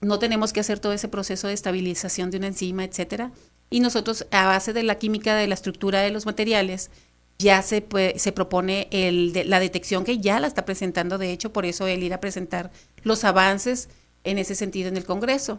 No 0.02 0.20
tenemos 0.20 0.54
que 0.54 0.60
hacer 0.60 0.80
todo 0.80 0.94
ese 0.94 1.08
proceso 1.08 1.48
de 1.48 1.54
estabilización 1.54 2.30
de 2.30 2.38
una 2.38 2.48
enzima, 2.48 2.84
etcétera. 2.84 3.32
Y 3.70 3.80
nosotros, 3.80 4.28
a 4.32 4.46
base 4.46 4.74
de 4.74 4.84
la 4.84 4.96
química 4.96 5.36
de 5.36 5.48
la 5.48 5.56
estructura 5.56 6.02
de 6.02 6.12
los 6.12 6.26
materiales, 6.26 6.92
ya 7.40 7.62
se, 7.62 7.86
se 8.18 8.32
propone 8.34 8.88
el 8.92 9.32
de, 9.32 9.46
la 9.46 9.60
detección 9.60 10.04
que 10.04 10.20
ya 10.20 10.40
la 10.40 10.48
está 10.48 10.66
presentando, 10.66 11.18
de 11.18 11.32
hecho, 11.32 11.52
por 11.54 11.66
eso 11.66 11.88
él 11.88 12.04
ir 12.04 12.14
a 12.14 12.20
presentar 12.20 12.70
los 13.04 13.24
avances 13.24 13.90
en 14.26 14.38
ese 14.38 14.56
sentido 14.56 14.90
en 14.90 14.98
el 14.98 15.06
Congreso. 15.06 15.58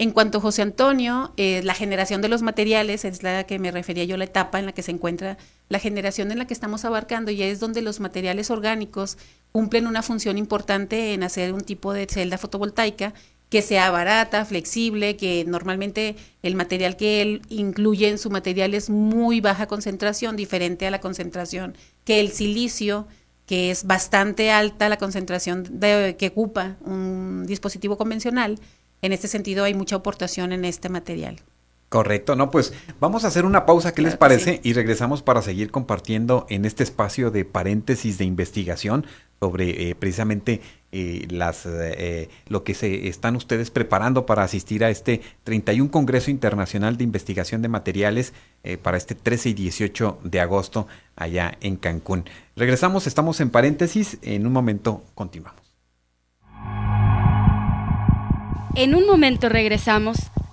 En 0.00 0.12
cuanto 0.12 0.38
a 0.38 0.40
José 0.40 0.62
Antonio, 0.62 1.32
eh, 1.36 1.60
la 1.64 1.74
generación 1.74 2.22
de 2.22 2.28
los 2.28 2.42
materiales 2.42 3.04
es 3.04 3.24
la 3.24 3.42
que 3.44 3.58
me 3.58 3.72
refería 3.72 4.04
yo, 4.04 4.16
la 4.16 4.24
etapa 4.24 4.60
en 4.60 4.66
la 4.66 4.72
que 4.72 4.82
se 4.82 4.92
encuentra 4.92 5.38
la 5.68 5.80
generación 5.80 6.30
en 6.30 6.38
la 6.38 6.46
que 6.46 6.54
estamos 6.54 6.84
abarcando 6.84 7.32
y 7.32 7.42
es 7.42 7.58
donde 7.58 7.82
los 7.82 7.98
materiales 7.98 8.52
orgánicos 8.52 9.18
cumplen 9.50 9.88
una 9.88 10.02
función 10.02 10.38
importante 10.38 11.14
en 11.14 11.24
hacer 11.24 11.52
un 11.52 11.62
tipo 11.62 11.92
de 11.92 12.06
celda 12.06 12.38
fotovoltaica 12.38 13.12
que 13.48 13.62
sea 13.62 13.90
barata, 13.90 14.44
flexible, 14.44 15.16
que 15.16 15.44
normalmente 15.46 16.16
el 16.42 16.54
material 16.54 16.96
que 16.96 17.22
él 17.22 17.42
incluye 17.48 18.08
en 18.08 18.18
su 18.18 18.30
material 18.30 18.74
es 18.74 18.90
muy 18.90 19.40
baja 19.40 19.66
concentración, 19.66 20.36
diferente 20.36 20.86
a 20.86 20.90
la 20.90 21.00
concentración 21.00 21.74
que 22.04 22.20
el 22.20 22.30
silicio, 22.30 23.06
que 23.46 23.70
es 23.70 23.84
bastante 23.84 24.50
alta 24.50 24.88
la 24.88 24.98
concentración 24.98 25.64
que 25.80 26.28
ocupa 26.30 26.76
un 26.84 27.46
dispositivo 27.46 27.96
convencional 27.96 28.60
en 29.02 29.12
este 29.12 29.28
sentido 29.28 29.64
hay 29.64 29.74
mucha 29.74 29.96
aportación 29.96 30.52
en 30.52 30.64
este 30.64 30.88
material. 30.88 31.40
Correcto, 31.88 32.36
no, 32.36 32.50
pues 32.50 32.74
vamos 33.00 33.24
a 33.24 33.28
hacer 33.28 33.46
una 33.46 33.64
pausa, 33.64 33.94
¿qué 33.94 34.02
les 34.02 34.14
parece? 34.14 34.60
Y 34.62 34.74
regresamos 34.74 35.22
para 35.22 35.40
seguir 35.40 35.70
compartiendo 35.70 36.44
en 36.50 36.66
este 36.66 36.82
espacio 36.82 37.30
de 37.30 37.46
paréntesis 37.46 38.18
de 38.18 38.26
investigación 38.26 39.06
sobre 39.40 39.88
eh, 39.88 39.94
precisamente 39.94 40.60
eh, 40.92 41.26
las 41.30 41.64
eh, 41.64 42.28
lo 42.48 42.62
que 42.62 42.74
se 42.74 43.08
están 43.08 43.36
ustedes 43.36 43.70
preparando 43.70 44.26
para 44.26 44.42
asistir 44.42 44.84
a 44.84 44.90
este 44.90 45.22
31 45.44 45.90
Congreso 45.90 46.30
Internacional 46.30 46.98
de 46.98 47.04
Investigación 47.04 47.62
de 47.62 47.68
Materiales 47.68 48.34
para 48.82 48.98
este 48.98 49.14
13 49.14 49.50
y 49.50 49.54
18 49.54 50.18
de 50.24 50.40
agosto 50.40 50.88
allá 51.16 51.56
en 51.62 51.76
Cancún. 51.76 52.24
Regresamos, 52.54 53.06
estamos 53.06 53.40
en 53.40 53.48
paréntesis, 53.48 54.18
en 54.20 54.46
un 54.46 54.52
momento 54.52 55.04
continuamos. 55.14 55.62
En 58.74 58.94
un 58.94 59.06
momento 59.06 59.48
regresamos 59.48 60.18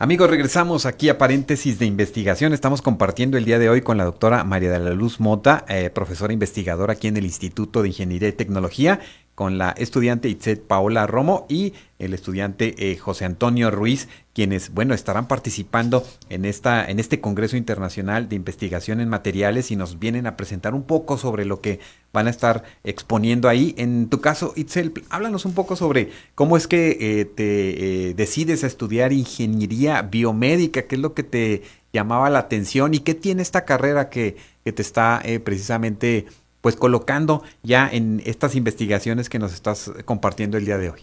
Amigos, 0.00 0.28
regresamos 0.28 0.86
aquí 0.86 1.08
a 1.08 1.18
paréntesis 1.18 1.78
de 1.78 1.86
investigación. 1.86 2.52
Estamos 2.52 2.82
compartiendo 2.82 3.38
el 3.38 3.44
día 3.44 3.60
de 3.60 3.68
hoy 3.68 3.80
con 3.80 3.96
la 3.96 4.02
doctora 4.02 4.42
María 4.42 4.72
de 4.72 4.80
la 4.80 4.90
Luz 4.90 5.20
Mota, 5.20 5.64
eh, 5.68 5.88
profesora 5.88 6.32
investigadora 6.32 6.94
aquí 6.94 7.06
en 7.06 7.16
el 7.16 7.24
Instituto 7.24 7.80
de 7.80 7.88
Ingeniería 7.90 8.28
y 8.28 8.32
Tecnología, 8.32 8.98
con 9.34 9.58
la 9.58 9.70
estudiante 9.70 10.28
Itzet 10.28 10.62
Paola 10.62 11.06
Romo 11.06 11.46
y 11.48 11.72
el 11.98 12.14
estudiante 12.14 12.74
eh, 12.78 12.96
José 12.96 13.24
Antonio 13.24 13.70
Ruiz, 13.70 14.08
quienes, 14.32 14.70
bueno, 14.70 14.94
estarán 14.94 15.26
participando 15.26 16.04
en, 16.28 16.44
esta, 16.44 16.84
en 16.88 17.00
este 17.00 17.20
Congreso 17.20 17.56
Internacional 17.56 18.28
de 18.28 18.36
Investigación 18.36 19.00
en 19.00 19.08
Materiales 19.08 19.70
y 19.70 19.76
nos 19.76 19.98
vienen 19.98 20.26
a 20.26 20.36
presentar 20.36 20.74
un 20.74 20.84
poco 20.84 21.18
sobre 21.18 21.44
lo 21.44 21.60
que 21.60 21.80
van 22.12 22.26
a 22.26 22.30
estar 22.30 22.64
exponiendo 22.84 23.48
ahí. 23.48 23.74
En 23.76 24.08
tu 24.08 24.20
caso, 24.20 24.52
Itzel, 24.56 24.92
háblanos 25.08 25.44
un 25.44 25.54
poco 25.54 25.76
sobre 25.76 26.10
cómo 26.34 26.56
es 26.56 26.68
que 26.68 26.98
eh, 27.00 27.24
te 27.24 28.10
eh, 28.10 28.14
decides 28.14 28.62
a 28.62 28.68
estudiar 28.68 29.12
ingeniería 29.12 30.02
biomédica, 30.02 30.82
qué 30.82 30.94
es 30.96 31.00
lo 31.00 31.14
que 31.14 31.22
te 31.22 31.62
llamaba 31.92 32.30
la 32.30 32.40
atención 32.40 32.94
y 32.94 33.00
qué 33.00 33.14
tiene 33.14 33.42
esta 33.42 33.64
carrera 33.64 34.10
que, 34.10 34.36
que 34.64 34.72
te 34.72 34.82
está 34.82 35.22
precisamente 35.44 36.26
pues 36.64 36.76
colocando 36.76 37.42
ya 37.62 37.90
en 37.92 38.22
estas 38.24 38.54
investigaciones 38.54 39.28
que 39.28 39.38
nos 39.38 39.52
estás 39.52 39.92
compartiendo 40.06 40.56
el 40.56 40.64
día 40.64 40.78
de 40.78 40.88
hoy? 40.88 41.02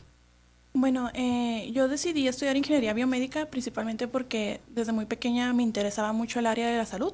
Bueno, 0.73 1.11
eh, 1.13 1.69
yo 1.71 1.87
decidí 1.87 2.27
estudiar 2.27 2.57
ingeniería 2.57 2.95
biomédica 2.95 3.45
principalmente 3.45 4.07
porque 4.07 4.59
desde 4.69 4.91
muy 4.91 5.05
pequeña 5.05 5.53
me 5.53 5.61
interesaba 5.61 6.13
mucho 6.13 6.39
el 6.39 6.47
área 6.47 6.67
de 6.67 6.77
la 6.77 6.87
salud. 6.87 7.13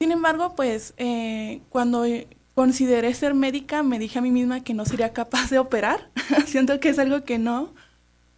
Sin 0.00 0.10
embargo, 0.10 0.56
pues 0.56 0.94
eh, 0.96 1.60
cuando 1.68 2.02
consideré 2.56 3.14
ser 3.14 3.34
médica 3.34 3.84
me 3.84 4.00
dije 4.00 4.18
a 4.18 4.22
mí 4.22 4.32
misma 4.32 4.64
que 4.64 4.74
no 4.74 4.84
sería 4.84 5.12
capaz 5.12 5.48
de 5.50 5.60
operar. 5.60 6.10
Siento 6.46 6.80
que 6.80 6.88
es 6.88 6.98
algo 6.98 7.22
que 7.22 7.38
no. 7.38 7.72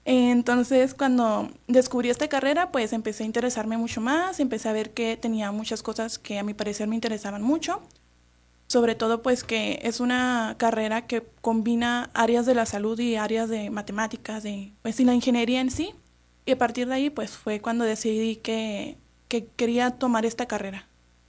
Entonces, 0.05 0.93
cuando 0.93 1.51
descubrí 1.69 2.11
esta 2.11 2.29
carrera, 2.29 2.71
pues 2.71 2.93
empecé 2.93 3.23
a 3.23 3.27
interesarme 3.27 3.79
mucho 3.79 4.03
más, 4.03 4.41
empecé 4.41 4.69
a 4.69 4.73
ver 4.73 4.91
que 4.91 5.17
tenía 5.17 5.53
muchas 5.53 5.83
cosas 5.83 6.19
que 6.19 6.39
a 6.39 6.43
mi 6.43 6.53
parecer 6.53 6.87
me 6.87 6.97
interesaban 6.97 7.41
mucho 7.41 7.81
sobre 8.73 8.95
todo 8.95 9.21
pues 9.21 9.45
que 9.45 9.81
es 9.83 10.01
una 10.01 10.55
carrera 10.57 11.07
que 11.07 11.23
combina 11.43 12.09
áreas 12.15 12.47
de 12.47 12.55
la 12.55 12.65
salud 12.65 12.99
y 12.99 13.17
áreas 13.17 13.51
de 13.51 13.69
matemáticas, 13.69 14.43
de 14.43 14.73
pues 14.81 14.99
y 14.99 15.05
la 15.05 15.13
ingeniería 15.13 15.61
en 15.61 15.71
sí. 15.71 15.91
Y 16.47 16.53
a 16.53 16.59
partir 16.59 16.89
de 16.89 16.95
ahí 16.95 17.11
pues 17.11 17.33
fue 17.33 17.61
cuando 17.61 17.85
decidí 17.85 18.37
que, 18.37 18.97
que 19.29 19.45
quería 19.57 19.91
tomar 19.91 20.25
esta 20.25 20.47
carrera. 20.47 20.89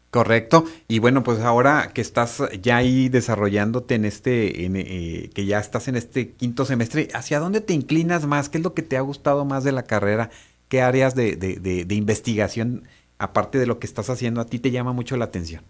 Correcto. 0.10 0.64
Y 0.88 1.00
bueno, 1.00 1.26
pues 1.26 1.42
ahora 1.42 1.92
que 1.94 2.00
estás 2.00 2.42
ya 2.62 2.78
ahí 2.78 3.10
desarrollándote 3.10 3.96
en 3.96 4.06
este, 4.06 4.64
en, 4.64 4.78
eh, 4.78 5.30
que 5.36 5.46
ya 5.46 5.60
estás 5.60 5.90
en 5.90 5.98
este 5.98 6.32
quinto 6.32 6.64
semestre, 6.64 7.10
¿hacia 7.14 7.40
dónde 7.40 7.60
te 7.60 7.74
inclinas 7.74 8.26
más? 8.26 8.48
¿Qué 8.48 8.60
es 8.60 8.64
lo 8.64 8.74
que 8.74 8.84
te 8.84 8.96
ha 8.96 9.02
gustado 9.02 9.44
más 9.44 9.66
de 9.66 9.74
la 9.74 9.84
carrera? 9.84 10.30
¿Qué 10.70 10.82
áreas 10.82 11.14
de, 11.14 11.36
de, 11.36 11.58
de, 11.58 11.84
de 11.84 11.96
investigación, 11.96 12.88
aparte 13.18 13.58
de 13.58 13.66
lo 13.66 13.80
que 13.80 13.88
estás 13.88 14.10
haciendo, 14.10 14.40
a 14.40 14.46
ti 14.46 14.60
te 14.60 14.72
llama 14.72 14.94
mucho 14.94 15.18
la 15.18 15.26
atención? 15.26 15.66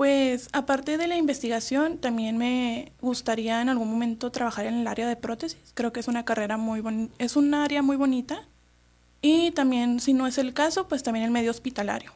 Pues 0.00 0.48
aparte 0.54 0.96
de 0.96 1.06
la 1.08 1.18
investigación, 1.18 1.98
también 1.98 2.38
me 2.38 2.90
gustaría 3.02 3.60
en 3.60 3.68
algún 3.68 3.90
momento 3.90 4.32
trabajar 4.32 4.64
en 4.64 4.76
el 4.76 4.86
área 4.86 5.06
de 5.06 5.14
prótesis. 5.14 5.60
Creo 5.74 5.92
que 5.92 6.00
es 6.00 6.08
una 6.08 6.24
carrera 6.24 6.56
muy 6.56 6.82
es 7.18 7.36
un 7.36 7.52
área 7.52 7.82
muy 7.82 7.98
bonita. 7.98 8.48
Y 9.20 9.50
también, 9.50 10.00
si 10.00 10.14
no 10.14 10.26
es 10.26 10.38
el 10.38 10.54
caso, 10.54 10.88
pues 10.88 11.02
también 11.02 11.26
el 11.26 11.30
medio 11.30 11.50
hospitalario. 11.50 12.12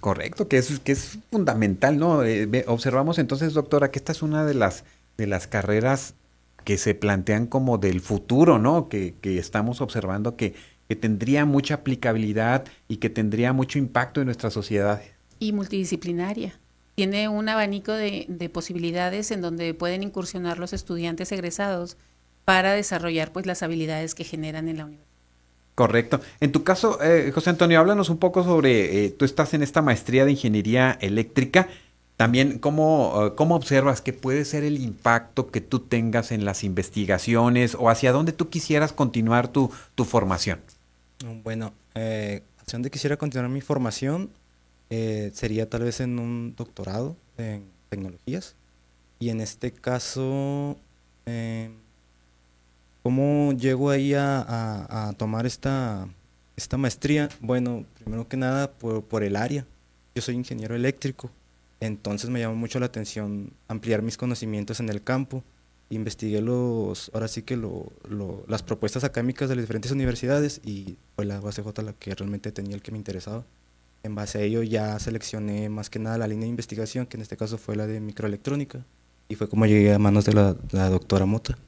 Correcto, 0.00 0.46
que 0.46 0.58
es, 0.58 0.78
que 0.78 0.92
es 0.92 1.18
fundamental, 1.32 1.98
¿no? 1.98 2.22
Eh, 2.22 2.64
observamos 2.68 3.18
entonces, 3.18 3.52
doctora, 3.52 3.90
que 3.90 3.98
esta 3.98 4.12
es 4.12 4.22
una 4.22 4.44
de 4.44 4.54
las, 4.54 4.84
de 5.16 5.26
las 5.26 5.48
carreras 5.48 6.14
que 6.62 6.78
se 6.78 6.94
plantean 6.94 7.48
como 7.48 7.78
del 7.78 8.00
futuro, 8.00 8.60
¿no? 8.60 8.88
Que, 8.88 9.16
que 9.20 9.40
estamos 9.40 9.80
observando 9.80 10.36
que, 10.36 10.54
que 10.86 10.94
tendría 10.94 11.46
mucha 11.46 11.74
aplicabilidad 11.74 12.64
y 12.86 12.98
que 12.98 13.10
tendría 13.10 13.52
mucho 13.52 13.76
impacto 13.76 14.20
en 14.20 14.26
nuestra 14.26 14.50
sociedad. 14.50 15.02
Y 15.40 15.52
multidisciplinaria 15.52 16.54
tiene 16.98 17.28
un 17.28 17.48
abanico 17.48 17.92
de, 17.92 18.50
posibilidades 18.52 19.30
en 19.30 19.40
donde 19.40 19.72
pueden 19.72 20.02
incursionar 20.02 20.58
los 20.58 20.72
estudiantes 20.72 21.30
egresados 21.30 21.96
para 22.44 22.72
desarrollar 22.72 23.30
pues 23.30 23.46
las 23.46 23.62
habilidades 23.62 24.16
que 24.16 24.24
generan 24.24 24.68
en 24.68 24.78
la 24.78 24.86
universidad. 24.86 25.08
Correcto. 25.76 26.20
En 26.40 26.50
tu 26.50 26.64
caso, 26.64 27.00
eh, 27.00 27.30
José 27.32 27.50
Antonio, 27.50 27.78
háblanos 27.78 28.10
un 28.10 28.18
poco 28.18 28.42
sobre, 28.42 29.04
eh, 29.04 29.10
tú 29.10 29.24
estás 29.24 29.54
en 29.54 29.62
esta 29.62 29.80
maestría 29.80 30.24
de 30.24 30.32
ingeniería 30.32 30.98
eléctrica, 31.00 31.68
también 32.16 32.58
cómo, 32.58 33.26
eh, 33.26 33.34
cómo 33.36 33.54
observas 33.54 34.00
que 34.00 34.12
puede 34.12 34.44
ser 34.44 34.64
el 34.64 34.80
impacto 34.80 35.52
que 35.52 35.60
tú 35.60 35.78
tengas 35.78 36.32
en 36.32 36.44
las 36.44 36.64
investigaciones 36.64 37.76
o 37.78 37.90
hacia 37.90 38.10
dónde 38.10 38.32
tú 38.32 38.48
quisieras 38.48 38.92
continuar 38.92 39.46
tu, 39.46 39.70
tu 39.94 40.04
formación. 40.04 40.58
Bueno, 41.44 41.72
hacia 41.94 42.42
dónde 42.72 42.90
quisiera 42.90 43.16
continuar 43.16 43.48
mi 43.50 43.60
formación, 43.60 44.30
eh, 44.90 45.30
sería 45.34 45.68
tal 45.68 45.82
vez 45.82 46.00
en 46.00 46.18
un 46.18 46.54
doctorado 46.56 47.16
en 47.36 47.64
tecnologías. 47.88 48.54
Y 49.18 49.30
en 49.30 49.40
este 49.40 49.72
caso, 49.72 50.76
eh, 51.26 51.70
¿cómo 53.02 53.52
llego 53.52 53.90
ahí 53.90 54.14
a, 54.14 55.14
tomar 55.18 55.46
esta, 55.46 56.08
esta 56.56 56.76
maestría? 56.76 57.28
Bueno, 57.40 57.84
primero 57.98 58.28
que 58.28 58.36
nada 58.36 58.70
por, 58.70 59.02
por, 59.04 59.24
el 59.24 59.36
área. 59.36 59.66
Yo 60.14 60.22
soy 60.22 60.36
ingeniero 60.36 60.74
eléctrico, 60.74 61.30
entonces 61.80 62.30
me 62.30 62.40
llamó 62.40 62.56
mucho 62.56 62.80
la 62.80 62.86
atención 62.86 63.52
ampliar 63.68 64.02
mis 64.02 64.16
conocimientos 64.16 64.80
en 64.80 64.88
el 64.88 65.02
campo. 65.02 65.42
Investigué 65.90 66.40
los, 66.42 67.10
ahora 67.14 67.28
sí 67.28 67.42
que 67.42 67.56
lo, 67.56 67.92
las 68.46 68.62
propuestas 68.62 69.04
académicas 69.04 69.48
de 69.48 69.56
las 69.56 69.62
diferentes 69.62 69.90
universidades 69.90 70.60
y 70.64 70.96
fue 71.16 71.24
la 71.24 71.40
UACJ 71.40 71.82
la 71.82 71.92
que 71.94 72.14
realmente 72.14 72.52
tenía 72.52 72.74
el 72.74 72.82
que 72.82 72.92
me 72.92 72.98
interesaba. 72.98 73.44
En 74.02 74.14
base 74.14 74.38
a 74.38 74.42
ello 74.42 74.62
ya 74.62 74.98
seleccioné 74.98 75.68
más 75.68 75.90
que 75.90 75.98
nada 75.98 76.18
la 76.18 76.28
línea 76.28 76.44
de 76.44 76.50
investigación, 76.50 77.06
que 77.06 77.16
en 77.16 77.22
este 77.22 77.36
caso 77.36 77.58
fue 77.58 77.76
la 77.76 77.86
de 77.86 78.00
microelectrónica, 78.00 78.84
y 79.28 79.34
fue 79.34 79.48
como 79.48 79.66
llegué 79.66 79.92
a 79.92 79.98
manos 79.98 80.24
de 80.24 80.32
la, 80.32 80.54
doctora 80.88 81.26
Mota. 81.26 81.58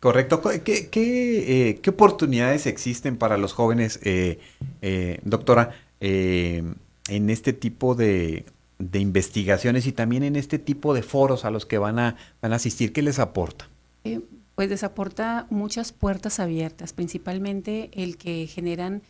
Correcto. 0.00 0.40
¿Qué, 0.64 0.88
qué, 0.88 1.70
eh, 1.70 1.88
oportunidades 1.88 2.66
existen 2.66 3.16
para 3.16 3.36
los 3.36 3.52
jóvenes, 3.52 4.00
eh, 4.02 4.38
eh, 4.80 5.20
doctora, 5.24 5.74
en 6.00 7.30
este 7.30 7.52
tipo 7.52 7.94
de, 7.94 8.44
de, 8.78 8.98
investigaciones 8.98 9.86
y 9.86 9.92
también 9.92 10.24
en 10.24 10.34
este 10.34 10.58
tipo 10.58 10.94
de 10.94 11.02
foros 11.02 11.44
a 11.44 11.50
los 11.50 11.66
que 11.66 11.78
van 11.78 11.98
a, 11.98 12.16
van 12.40 12.52
a 12.52 12.56
asistir? 12.56 12.92
¿Qué 12.92 13.02
les 13.02 13.18
aporta? 13.18 13.68
pues 14.54 14.68
les 14.68 14.84
aporta 14.84 15.46
muchas 15.48 15.92
puertas 15.92 16.38
abiertas, 16.38 16.92
principalmente 16.92 17.90
el 17.94 18.18
que 18.18 18.46
generan 18.46 19.02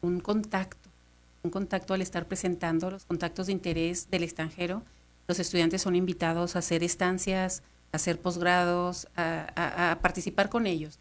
un 0.00 0.20
contacto 0.20 0.83
un 1.44 1.50
contacto 1.50 1.94
al 1.94 2.02
estar 2.02 2.26
presentando 2.26 2.90
los 2.90 3.04
contactos 3.04 3.46
de 3.46 3.52
interés 3.52 4.10
del 4.10 4.24
extranjero. 4.24 4.82
Los 5.28 5.38
estudiantes 5.38 5.82
son 5.82 5.94
invitados 5.94 6.56
a 6.56 6.60
hacer 6.60 6.82
estancias, 6.82 7.62
a 7.92 7.96
hacer 7.96 8.18
posgrados, 8.18 9.06
a, 9.16 9.98
participar 10.02 10.48
con 10.48 10.66
ellos, 10.66 10.98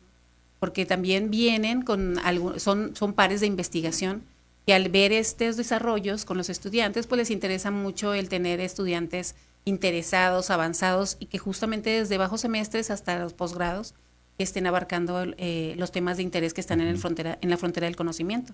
porque 0.60 0.86
también 0.86 1.32
vienen 1.32 1.82
con 1.82 2.20
algo, 2.20 2.60
son, 2.60 2.96
son 2.96 3.14
pares 3.14 3.42
de 3.42 3.48
investigación 3.48 4.24
que 4.66 4.74
al 4.74 4.90
ver 4.90 5.12
estos 5.12 5.58
desarrollos 5.58 6.24
con 6.24 6.38
los 6.38 6.50
estudiantes, 6.50 7.08
pues 7.08 7.18
les 7.18 7.32
interesa 7.32 7.72
mucho 7.72 8.14
el 8.14 8.30
tener 8.30 8.60
estudiantes 8.60 9.36
interesados, 9.66 10.50
avanzados 10.50 11.18
y 11.20 11.26
que 11.26 11.38
justamente 11.38 11.90
desde 11.90 12.18
bajos 12.18 12.42
semestres 12.42 12.92
hasta 12.92 13.20
los 13.20 13.34
posgrados 13.34 13.94
estén 14.38 14.68
abarcando 14.68 15.26
eh, 15.38 15.76
los 15.78 15.92
temas 15.92 16.18
de 16.18 16.24
interés 16.24 16.54
que 16.54 16.62
están 16.62 16.82
en, 16.82 16.88
el 16.88 16.98
frontera, 16.98 17.38
en 17.42 17.50
la 17.50 17.58
frontera 17.58 17.86
del 17.86 17.96
conocimiento. 17.96 18.54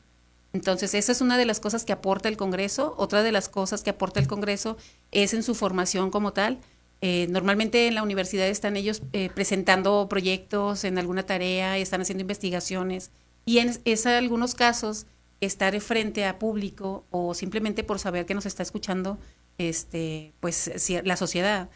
Entonces, 0.51 0.93
esa 0.95 1.11
es 1.11 1.21
una 1.21 1.37
de 1.37 1.45
las 1.45 1.59
cosas 1.59 1.85
que 1.85 1.93
aporta 1.93 2.27
el 2.27 2.37
Congreso. 2.37 2.95
Otra 2.97 3.21
de 3.23 3.31
las 3.31 3.49
cosas 3.49 3.83
que 3.83 3.91
aporta 3.91 4.19
el 4.19 4.27
Congreso 4.27 4.77
es 5.11 5.33
en 5.33 5.43
su 5.43 5.53
formación 5.53 6.09
como 6.09 6.33
tal. 6.33 6.59
Eh, 7.01 7.27
normalmente 7.29 7.87
en 7.87 7.95
la 7.95 8.03
universidad 8.03 8.47
están 8.47 8.75
ellos 8.75 9.01
eh, 9.13 9.29
presentando 9.33 10.07
proyectos 10.09 10.83
en 10.83 10.97
alguna 10.97 11.23
tarea, 11.23 11.77
están 11.77 12.01
haciendo 12.01 12.23
investigaciones 12.23 13.11
y 13.45 13.59
en, 13.59 13.71
algunos 14.07 14.53
casos 14.53 15.05
estar 15.39 15.79
frente 15.79 16.25
a 16.25 16.37
público 16.39 17.05
o 17.09 17.33
simplemente 17.33 17.85
por 17.85 17.99
saber 17.99 18.25
que 18.25 18.33
nos 18.33 18.45
está 18.45 18.63
escuchando 18.63 19.17
este 19.57 20.33
pues 20.41 20.69
la 21.05 21.15
sociedad 21.15 21.69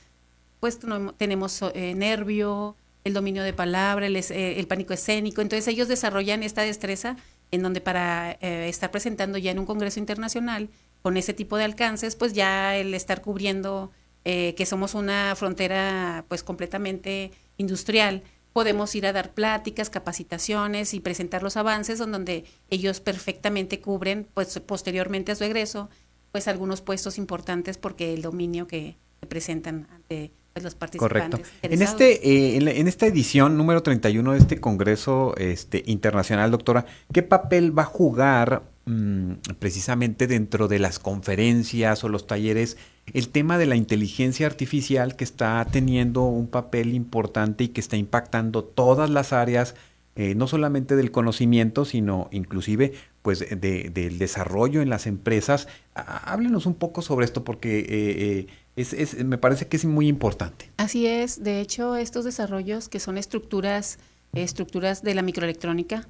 pues 0.59 0.77
tenemos 1.17 1.62
eh, 1.73 1.93
nervio 1.95 2.75
el 3.05 3.13
dominio 3.13 3.43
de 3.43 3.53
palabra 3.53 4.07
el, 4.07 4.17
el 4.17 4.67
pánico 4.67 4.93
escénico 4.93 5.41
entonces 5.41 5.69
ellos 5.69 5.88
desarrollan 5.88 6.43
esta 6.43 6.63
destreza 6.63 7.15
en 7.53 7.61
donde 7.61 7.81
para 7.81 8.31
eh, 8.41 8.67
estar 8.67 8.89
presentando 8.89 9.37
ya 9.37 9.51
en 9.51 9.59
un 9.59 9.67
congreso 9.67 9.99
internacional 9.99 10.69
con 11.03 11.17
ese 11.17 11.35
tipo 11.35 11.55
de 11.55 11.63
alcances, 11.63 12.15
pues 12.15 12.33
ya 12.33 12.75
el 12.75 12.95
estar 12.95 13.21
cubriendo 13.21 13.91
eh, 14.25 14.55
que 14.55 14.65
somos 14.65 14.95
una 14.95 15.35
frontera 15.35 16.25
pues 16.29 16.43
completamente 16.43 17.31
industrial, 17.57 18.23
podemos 18.53 18.95
ir 18.95 19.05
a 19.05 19.13
dar 19.13 19.35
pláticas, 19.35 19.91
capacitaciones 19.91 20.95
y 20.95 20.99
presentar 20.99 21.43
los 21.43 21.55
avances 21.55 21.99
en 21.99 22.11
donde 22.11 22.45
ellos 22.71 23.01
perfectamente 23.01 23.79
cubren 23.79 24.27
pues 24.33 24.59
posteriormente 24.59 25.31
a 25.31 25.35
su 25.35 25.43
egreso 25.43 25.91
pues 26.31 26.47
algunos 26.47 26.81
puestos 26.81 27.19
importantes 27.19 27.77
porque 27.77 28.15
el 28.15 28.23
dominio 28.23 28.65
que 28.65 28.97
presentan 29.29 29.87
ante 29.91 30.31
los 30.61 30.75
participantes. 30.75 30.99
Correcto. 30.99 31.39
En, 31.63 31.81
este, 31.81 32.27
eh, 32.27 32.57
en, 32.57 32.87
esta 32.87 33.07
edición 33.07 33.57
número 33.57 33.81
31 33.81 34.33
de 34.33 34.37
este 34.37 34.59
Congreso 34.59 35.33
este, 35.37 35.83
Internacional, 35.87 36.51
doctora, 36.51 36.85
¿qué 37.11 37.23
papel 37.23 37.77
va 37.77 37.83
a 37.83 37.85
jugar 37.85 38.63
mm, 38.85 39.33
precisamente 39.57 40.27
dentro 40.27 40.67
de 40.67 40.79
las 40.79 40.99
conferencias 40.99 42.03
o 42.03 42.09
los 42.09 42.27
talleres 42.27 42.77
el 43.11 43.29
tema 43.29 43.57
de 43.57 43.65
la 43.65 43.75
inteligencia 43.75 44.45
artificial 44.47 45.15
que 45.15 45.23
está 45.23 45.65
teniendo 45.69 46.23
un 46.23 46.47
papel 46.47 46.93
importante 46.93 47.65
y 47.65 47.67
que 47.69 47.81
está 47.81 47.97
impactando 47.97 48.63
todas 48.63 49.09
las 49.09 49.33
áreas, 49.33 49.75
eh, 50.15 50.35
no 50.35 50.47
solamente 50.47 50.95
del 50.95 51.11
conocimiento, 51.11 51.85
sino 51.85 52.29
inclusive 52.31 52.93
pues 53.21 53.39
de, 53.39 53.89
del 53.89 54.19
desarrollo 54.19 54.81
en 54.81 54.89
las 54.89 55.07
empresas. 55.07 55.67
Háblenos 55.95 56.65
un 56.65 56.75
poco 56.75 57.01
sobre 57.01 57.25
esto 57.25 57.43
porque 57.43 57.85
eh, 57.89 58.47
es, 58.75 59.23
me 59.23 59.38
parece 59.38 59.67
que 59.67 59.77
es 59.77 59.86
muy 59.86 60.07
importante. 60.07 60.71
Así 60.77 61.05
es, 61.05 61.43
de 61.43 61.62
hecho 61.62 61.95
estos 61.95 62.25
desarrollos 62.25 62.89
que 62.89 62.99
son 62.99 63.17
estructuras, 63.17 63.99
estructuras 64.33 65.03
de 65.03 65.15
la 65.15 65.21
microelectrónica, 65.21 66.07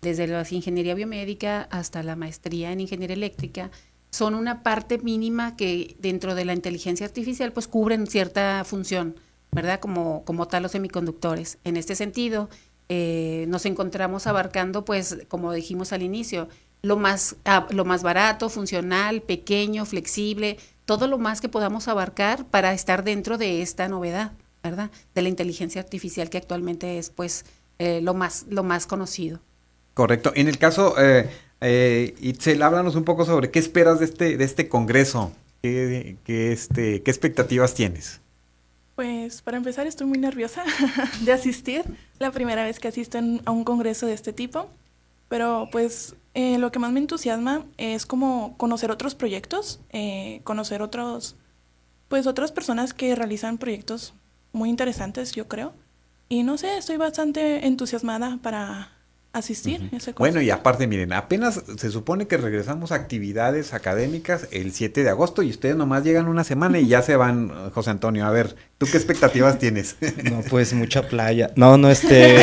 desde 0.00 0.26
la 0.26 0.46
ingeniería 0.50 0.94
biomédica 0.94 1.68
hasta 1.70 2.02
la 2.02 2.16
maestría 2.16 2.72
en 2.72 2.80
ingeniería 2.80 3.16
eléctrica, 3.16 3.70
son 4.10 4.34
una 4.34 4.62
parte 4.62 4.98
mínima 4.98 5.56
que 5.56 5.96
dentro 6.00 6.34
de 6.34 6.44
la 6.44 6.54
inteligencia 6.54 7.06
artificial 7.06 7.52
pues 7.52 7.68
cubren 7.68 8.06
cierta 8.06 8.64
función, 8.64 9.16
¿verdad? 9.52 9.78
Como, 9.78 10.24
como 10.24 10.48
tal 10.48 10.64
los 10.64 10.72
semiconductores. 10.72 11.58
En 11.64 11.76
este 11.76 11.94
sentido, 11.94 12.48
eh, 12.88 13.44
nos 13.48 13.66
encontramos 13.66 14.26
abarcando 14.26 14.84
pues, 14.84 15.18
como 15.28 15.52
dijimos 15.52 15.92
al 15.92 16.02
inicio, 16.02 16.48
lo 16.82 16.96
más, 16.96 17.36
ah, 17.44 17.66
lo 17.70 17.84
más 17.84 18.02
barato, 18.02 18.48
funcional, 18.48 19.22
pequeño, 19.22 19.84
flexible, 19.84 20.58
todo 20.90 21.06
lo 21.06 21.18
más 21.18 21.40
que 21.40 21.48
podamos 21.48 21.86
abarcar 21.86 22.44
para 22.46 22.72
estar 22.72 23.04
dentro 23.04 23.38
de 23.38 23.62
esta 23.62 23.88
novedad, 23.88 24.32
¿verdad? 24.60 24.90
De 25.14 25.22
la 25.22 25.28
inteligencia 25.28 25.80
artificial 25.80 26.30
que 26.30 26.38
actualmente 26.38 26.98
es 26.98 27.10
pues 27.10 27.44
eh, 27.78 28.00
lo, 28.00 28.12
más, 28.12 28.46
lo 28.50 28.64
más 28.64 28.88
conocido. 28.88 29.38
Correcto. 29.94 30.32
En 30.34 30.48
el 30.48 30.58
caso, 30.58 30.96
eh, 30.98 31.30
eh, 31.60 32.16
Itzel, 32.20 32.60
háblanos 32.60 32.96
un 32.96 33.04
poco 33.04 33.24
sobre 33.24 33.52
qué 33.52 33.60
esperas 33.60 34.00
de 34.00 34.06
este, 34.06 34.36
de 34.36 34.42
este 34.42 34.68
congreso, 34.68 35.30
qué, 35.62 36.16
qué, 36.24 36.50
este, 36.50 37.04
qué 37.04 37.10
expectativas 37.12 37.72
tienes. 37.74 38.20
Pues 38.96 39.42
para 39.42 39.58
empezar 39.58 39.86
estoy 39.86 40.08
muy 40.08 40.18
nerviosa 40.18 40.64
de 41.20 41.32
asistir, 41.32 41.84
la 42.18 42.32
primera 42.32 42.64
vez 42.64 42.80
que 42.80 42.88
asisto 42.88 43.16
en, 43.16 43.42
a 43.44 43.52
un 43.52 43.62
congreso 43.62 44.06
de 44.06 44.14
este 44.14 44.32
tipo, 44.32 44.68
pero 45.30 45.68
pues 45.70 46.16
eh, 46.34 46.58
lo 46.58 46.72
que 46.72 46.80
más 46.80 46.90
me 46.90 46.98
entusiasma 46.98 47.64
es 47.78 48.04
como 48.04 48.56
conocer 48.58 48.90
otros 48.90 49.14
proyectos, 49.14 49.80
eh, 49.90 50.40
conocer 50.42 50.82
otros, 50.82 51.36
pues 52.08 52.26
otras 52.26 52.50
personas 52.50 52.92
que 52.92 53.14
realizan 53.14 53.56
proyectos 53.56 54.12
muy 54.52 54.68
interesantes, 54.68 55.30
yo 55.30 55.46
creo. 55.46 55.72
Y 56.28 56.42
no 56.42 56.58
sé, 56.58 56.76
estoy 56.76 56.96
bastante 56.96 57.64
entusiasmada 57.68 58.40
para 58.42 58.90
asistir. 59.32 59.80
Uh 59.92 59.96
-huh. 59.96 60.14
Bueno, 60.18 60.40
y 60.40 60.50
aparte, 60.50 60.86
miren, 60.86 61.12
apenas 61.12 61.62
se 61.76 61.90
supone 61.90 62.26
que 62.26 62.36
regresamos 62.36 62.92
a 62.92 62.96
actividades 62.96 63.74
académicas 63.74 64.48
el 64.50 64.72
7 64.72 65.04
de 65.04 65.10
agosto 65.10 65.42
y 65.42 65.50
ustedes 65.50 65.76
nomás 65.76 66.04
llegan 66.04 66.26
una 66.26 66.44
semana 66.44 66.78
y 66.78 66.88
ya 66.88 67.02
se 67.02 67.16
van, 67.16 67.70
José 67.70 67.90
Antonio. 67.90 68.26
A 68.26 68.30
ver, 68.30 68.56
¿tú 68.78 68.86
qué 68.90 68.96
expectativas 68.96 69.58
tienes? 69.58 69.96
No, 70.30 70.42
pues 70.48 70.72
mucha 70.74 71.08
playa. 71.08 71.50
No, 71.56 71.76
no, 71.78 71.90
este, 71.90 72.36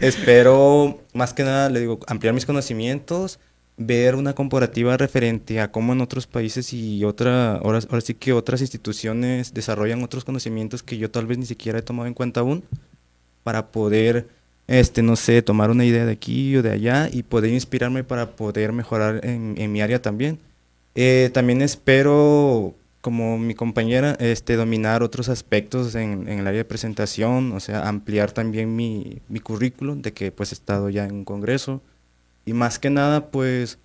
espero 0.06 1.00
más 1.12 1.32
que 1.34 1.44
nada, 1.44 1.68
le 1.68 1.80
digo, 1.80 2.00
ampliar 2.06 2.34
mis 2.34 2.46
conocimientos, 2.46 3.38
ver 3.76 4.14
una 4.14 4.34
comparativa 4.34 4.96
referente 4.96 5.60
a 5.60 5.70
cómo 5.70 5.92
en 5.92 6.00
otros 6.00 6.26
países 6.26 6.72
y 6.72 7.04
otra, 7.04 7.56
ahora, 7.56 7.80
ahora 7.88 8.00
sí 8.00 8.14
que 8.14 8.32
otras 8.32 8.60
instituciones 8.60 9.52
desarrollan 9.52 10.02
otros 10.02 10.24
conocimientos 10.24 10.82
que 10.82 10.96
yo 10.96 11.10
tal 11.10 11.26
vez 11.26 11.38
ni 11.38 11.46
siquiera 11.46 11.78
he 11.78 11.82
tomado 11.82 12.06
en 12.06 12.14
cuenta 12.14 12.40
aún, 12.40 12.64
para 13.42 13.66
poder 13.66 14.28
este, 14.66 15.02
no 15.02 15.16
sé, 15.16 15.42
tomar 15.42 15.70
una 15.70 15.84
idea 15.84 16.06
de 16.06 16.12
aquí 16.12 16.56
o 16.56 16.62
de 16.62 16.70
allá 16.70 17.08
y 17.12 17.22
poder 17.22 17.52
inspirarme 17.52 18.04
para 18.04 18.36
poder 18.36 18.72
mejorar 18.72 19.20
en, 19.24 19.54
en 19.58 19.72
mi 19.72 19.82
área 19.82 20.00
también. 20.00 20.38
Eh, 20.94 21.30
también 21.34 21.60
espero, 21.62 22.74
como 23.00 23.38
mi 23.38 23.54
compañera, 23.54 24.16
este, 24.20 24.56
dominar 24.56 25.02
otros 25.02 25.28
aspectos 25.28 25.94
en, 25.94 26.28
en, 26.28 26.38
el 26.40 26.46
área 26.46 26.58
de 26.58 26.64
presentación, 26.64 27.52
o 27.52 27.60
sea, 27.60 27.88
ampliar 27.88 28.32
también 28.32 28.74
mi, 28.76 29.20
mi 29.28 29.40
currículum 29.40 30.02
de 30.02 30.12
que 30.12 30.32
pues 30.32 30.52
he 30.52 30.54
estado 30.54 30.88
ya 30.90 31.04
en 31.04 31.12
un 31.12 31.24
congreso 31.24 31.82
y 32.46 32.52
más 32.52 32.78
que 32.78 32.90
nada 32.90 33.30
pues 33.30 33.78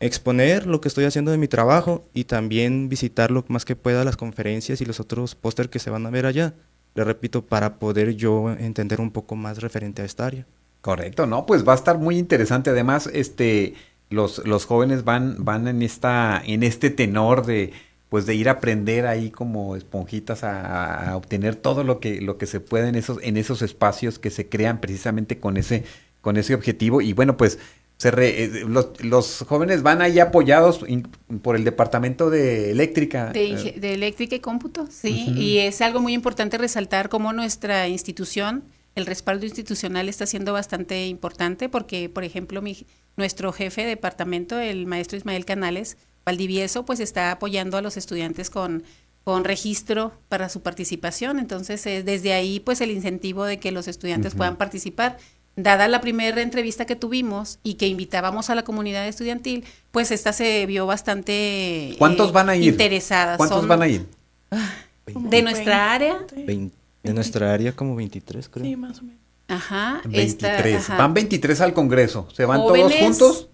exponer 0.00 0.66
lo 0.66 0.80
que 0.80 0.88
estoy 0.88 1.04
haciendo 1.04 1.30
de 1.30 1.38
mi 1.38 1.48
trabajo 1.48 2.04
y 2.12 2.24
también 2.24 2.88
visitar 2.88 3.30
lo 3.30 3.44
más 3.48 3.64
que 3.64 3.76
pueda 3.76 4.04
las 4.04 4.16
conferencias 4.16 4.80
y 4.80 4.84
los 4.84 5.00
otros 5.00 5.34
póster 5.34 5.70
que 5.70 5.78
se 5.78 5.90
van 5.90 6.06
a 6.06 6.10
ver 6.10 6.26
allá 6.26 6.54
le 6.94 7.04
repito, 7.04 7.46
para 7.46 7.78
poder 7.78 8.14
yo 8.16 8.50
entender 8.52 9.00
un 9.00 9.10
poco 9.10 9.36
más 9.36 9.60
referente 9.60 10.02
a 10.02 10.04
esta 10.04 10.26
área. 10.26 10.46
Correcto, 10.80 11.26
no, 11.26 11.46
pues 11.46 11.66
va 11.66 11.72
a 11.72 11.76
estar 11.76 11.98
muy 11.98 12.18
interesante. 12.18 12.70
Además, 12.70 13.08
este, 13.12 13.74
los, 14.10 14.44
los 14.46 14.66
jóvenes 14.66 15.04
van, 15.04 15.36
van 15.44 15.68
en 15.68 15.82
esta, 15.82 16.42
en 16.44 16.62
este 16.62 16.90
tenor 16.90 17.46
de, 17.46 17.72
pues 18.08 18.26
de 18.26 18.34
ir 18.34 18.48
a 18.48 18.52
aprender 18.52 19.06
ahí 19.06 19.30
como 19.30 19.74
esponjitas 19.74 20.44
a, 20.44 21.16
obtener 21.16 21.56
todo 21.56 21.82
lo 21.84 21.98
que, 21.98 22.20
lo 22.20 22.36
que 22.36 22.46
se 22.46 22.60
puede 22.60 22.88
en 22.88 22.94
esos, 22.94 23.18
en 23.22 23.36
esos 23.36 23.62
espacios 23.62 24.18
que 24.18 24.30
se 24.30 24.48
crean 24.48 24.80
precisamente 24.80 25.38
con 25.38 25.56
ese, 25.56 25.84
con 26.20 26.36
ese 26.36 26.54
objetivo. 26.54 27.00
Y 27.00 27.14
bueno, 27.14 27.36
pues 27.36 27.58
se 28.02 28.10
re, 28.10 28.42
eh, 28.42 28.64
los, 28.66 29.00
los, 29.04 29.44
jóvenes 29.46 29.84
van 29.84 30.02
ahí 30.02 30.18
apoyados 30.18 30.80
in, 30.88 31.04
por 31.40 31.54
el 31.54 31.62
departamento 31.62 32.30
de 32.30 32.72
eléctrica. 32.72 33.30
De, 33.30 33.76
de 33.78 33.94
eléctrica 33.94 34.34
y 34.34 34.40
cómputo, 34.40 34.88
sí. 34.90 35.26
Uh 35.28 35.30
-huh. 35.30 35.38
Y 35.38 35.58
es 35.58 35.80
algo 35.80 36.00
muy 36.00 36.12
importante 36.12 36.58
resaltar 36.58 37.08
cómo 37.08 37.32
nuestra 37.32 37.86
institución, 37.86 38.64
el 38.96 39.06
respaldo 39.06 39.46
institucional 39.46 40.08
está 40.08 40.26
siendo 40.26 40.52
bastante 40.52 41.06
importante 41.06 41.68
porque, 41.68 42.08
por 42.08 42.24
ejemplo, 42.24 42.60
mi, 42.60 42.76
nuestro 43.16 43.52
jefe 43.52 43.82
de 43.82 43.90
departamento, 43.90 44.58
el 44.58 44.86
maestro 44.86 45.16
Ismael 45.16 45.44
Canales 45.44 45.96
Valdivieso, 46.26 46.84
pues 46.84 46.98
está 46.98 47.30
apoyando 47.30 47.76
a 47.76 47.82
los 47.82 47.96
estudiantes 47.96 48.50
con 48.50 48.82
con 49.24 49.44
registro 49.44 50.12
para 50.28 50.48
su 50.48 50.62
participación. 50.62 51.38
Entonces, 51.38 51.86
eh, 51.86 52.02
desde 52.02 52.32
ahí, 52.32 52.58
pues 52.58 52.80
el 52.80 52.90
incentivo 52.90 53.44
de 53.44 53.60
que 53.60 53.70
los 53.70 53.86
estudiantes 53.86 54.32
uh 54.32 54.34
-huh. 54.34 54.38
puedan 54.38 54.56
participar 54.56 55.18
dada 55.56 55.88
la 55.88 56.00
primera 56.00 56.40
entrevista 56.40 56.86
que 56.86 56.96
tuvimos 56.96 57.58
y 57.62 57.74
que 57.74 57.86
invitábamos 57.86 58.50
a 58.50 58.54
la 58.54 58.64
comunidad 58.64 59.06
estudiantil, 59.06 59.64
pues 59.90 60.10
esta 60.10 60.32
se 60.32 60.64
vio 60.66 60.86
bastante 60.86 61.94
¿Cuántos 61.98 62.30
eh, 62.30 62.32
van 62.32 62.48
a 62.48 62.56
ir? 62.56 62.72
interesada. 62.72 63.36
¿Cuántos 63.36 63.58
Son, 63.58 63.68
van 63.68 63.82
a 63.82 63.88
ir? 63.88 64.06
De 65.14 65.42
nuestra 65.42 65.92
área. 65.92 66.18
20, 66.34 66.76
de 67.02 67.14
nuestra 67.14 67.52
área 67.52 67.72
como 67.72 67.96
23, 67.96 68.48
creo. 68.48 68.64
Sí, 68.64 68.76
más 68.76 69.00
o 69.00 69.02
menos. 69.02 69.20
Ajá. 69.48 70.00
23. 70.04 70.64
Esta, 70.64 70.92
ajá. 70.94 71.02
Van 71.02 71.14
23 71.14 71.60
al 71.60 71.74
Congreso. 71.74 72.28
¿Se 72.32 72.44
van 72.44 72.60
Jóvenes, 72.60 72.86
todos 72.86 73.00
juntos? 73.00 73.48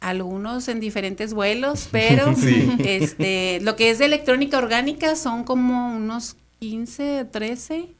Algunos 0.00 0.66
en 0.66 0.80
diferentes 0.80 1.32
vuelos, 1.32 1.88
pero 1.92 2.34
sí. 2.36 2.68
este, 2.80 3.60
lo 3.62 3.76
que 3.76 3.90
es 3.90 4.00
de 4.00 4.06
electrónica 4.06 4.58
orgánica 4.58 5.14
son 5.14 5.44
como 5.44 5.94
unos 5.96 6.36
15, 6.58 7.26
13 7.30 7.94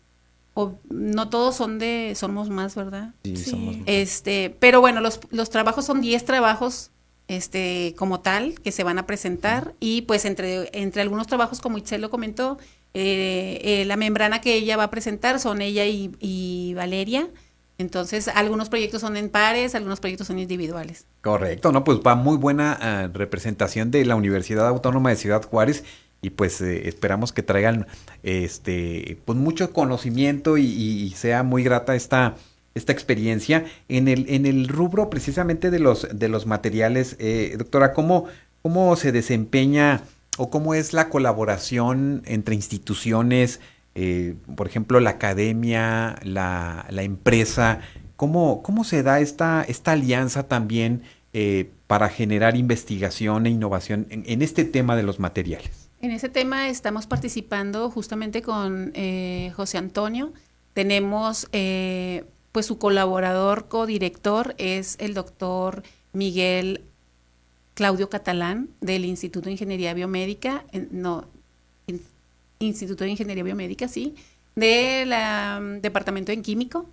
o 0.55 0.75
no 0.91 1.29
todos 1.29 1.57
son 1.57 1.79
de 1.79 2.13
somos 2.17 2.51
más, 2.51 2.75
¿verdad? 2.75 3.15
Sí, 3.25 3.37
sí. 3.37 3.51
somos 3.51 3.77
más. 3.79 3.85
Este, 3.87 4.55
pero 4.59 4.81
bueno, 4.81 5.01
los, 5.01 5.21
los 5.31 5.51
trabajos 5.51 5.85
son 5.85 6.01
10 6.01 6.25
trabajos 6.25 6.91
este 7.29 7.95
como 7.97 8.21
tal 8.21 8.61
que 8.61 8.73
se 8.73 8.85
van 8.85 8.99
a 8.99 9.07
presentar 9.07 9.69
uh 9.69 9.73
y 9.81 10.03
pues 10.03 10.25
entre 10.25 10.69
entre 10.73 11.03
algunos 11.03 11.27
trabajos 11.27 11.61
como 11.61 11.79
Itzel 11.79 12.01
lo 12.01 12.11
comentó, 12.11 12.59
eh, 12.95 13.61
eh, 13.63 13.85
la 13.87 13.97
membrana 13.97 14.41
que 14.41 14.55
ella 14.55 14.77
va 14.77 14.85
a 14.85 14.91
presentar 14.91 15.41
son 15.41 15.63
ella 15.63 15.87
y, 15.87 16.15
y 16.21 16.75
Valeria. 16.75 17.29
Entonces, 17.79 18.29
algunos 18.29 18.69
proyectos 18.69 19.01
son 19.01 19.17
en 19.17 19.29
pares, 19.29 19.75
algunos 19.75 19.99
proyectos 19.99 20.29
son 20.29 20.39
individuales. 20.39 21.07
Correcto, 21.21 21.73
¿no? 21.73 21.85
Pues 21.85 21.99
va 21.99 22.15
muy 22.15 22.37
buena 22.37 23.09
uh, 23.11 23.17
representación 23.17 23.91
de 23.91 24.05
la 24.05 24.15
Universidad 24.15 24.69
Autónoma 24.69 25.11
de 25.11 25.17
Ciudad 25.17 25.43
Juárez 25.43 25.83
y 26.23 26.31
pues 26.31 26.61
eh, 26.61 26.89
esperamos 26.89 27.33
que 27.33 27.43
traigan 27.43 27.87
este 28.23 29.19
pues 29.25 29.37
mucho 29.37 29.73
conocimiento 29.73 30.57
y, 30.57 31.11
sea 31.17 31.43
muy 31.43 31.65
grata 31.65 31.95
esta 31.97 32.37
esta 32.75 32.93
experiencia. 32.93 33.67
En 33.89 34.09
el 34.09 34.27
en 34.29 34.47
el 34.47 34.69
rubro 34.69 35.11
precisamente 35.11 35.71
de 35.71 35.81
los 35.81 36.07
de 36.17 36.29
los 36.29 36.47
materiales 36.47 37.17
eh, 37.19 37.57
doctora 37.59 37.93
cómo 37.93 38.27
cómo 38.63 38.95
se 38.97 39.11
desempeña 39.13 40.03
o 40.39 40.49
cómo 40.49 40.75
es 40.75 40.93
la 40.93 41.11
colaboración 41.11 42.23
entre 42.25 42.55
instituciones 42.55 43.61
eh, 43.97 44.37
por 44.57 44.69
ejemplo 44.69 45.01
la 45.01 45.11
academia 45.11 46.17
la, 46.23 46.87
la 46.89 47.03
empresa 47.03 47.81
cómo 48.17 48.63
cómo 48.63 48.85
se 48.85 49.03
da 49.03 49.21
esta 49.21 49.65
esta 49.69 49.93
alianza 49.93 50.45
también 50.45 51.03
para 51.87 52.11
generar 52.11 52.57
investigación 52.57 53.47
e 53.47 53.51
innovación 53.51 54.07
en 54.11 54.43
este 54.43 54.67
tema 54.67 54.97
de 54.97 55.03
los 55.03 55.19
materiales 55.19 55.82
en 56.03 56.11
ese 56.11 56.29
tema 56.29 56.69
estamos 56.69 57.07
participando 57.07 57.89
justamente 57.89 58.43
con 58.43 58.91
eh, 58.95 59.53
José 59.55 59.79
Antonio. 59.79 60.33
Tenemos, 60.75 61.49
eh, 61.53 62.25
pues 62.51 62.67
su 62.67 62.77
colaborador, 62.77 63.69
codirector 63.69 64.55
es 64.59 64.97
el 64.99 65.15
doctor 65.15 65.85
Miguel 66.13 66.83
Claudio 67.75 68.11
Catalán 68.11 68.69
del 68.81 69.05
Instituto 69.05 69.47
de 69.47 69.53
Ingeniería 69.53 69.95
Biomédica, 69.95 70.65
no, 70.91 71.25
Instituto 72.59 73.05
de 73.05 73.11
Ingeniería 73.11 73.45
Biomédica, 73.45 73.87
sí, 73.87 74.17
del 74.57 75.13
um, 75.13 75.81
Departamento 75.81 76.33
en 76.33 76.43
Químico. 76.43 76.85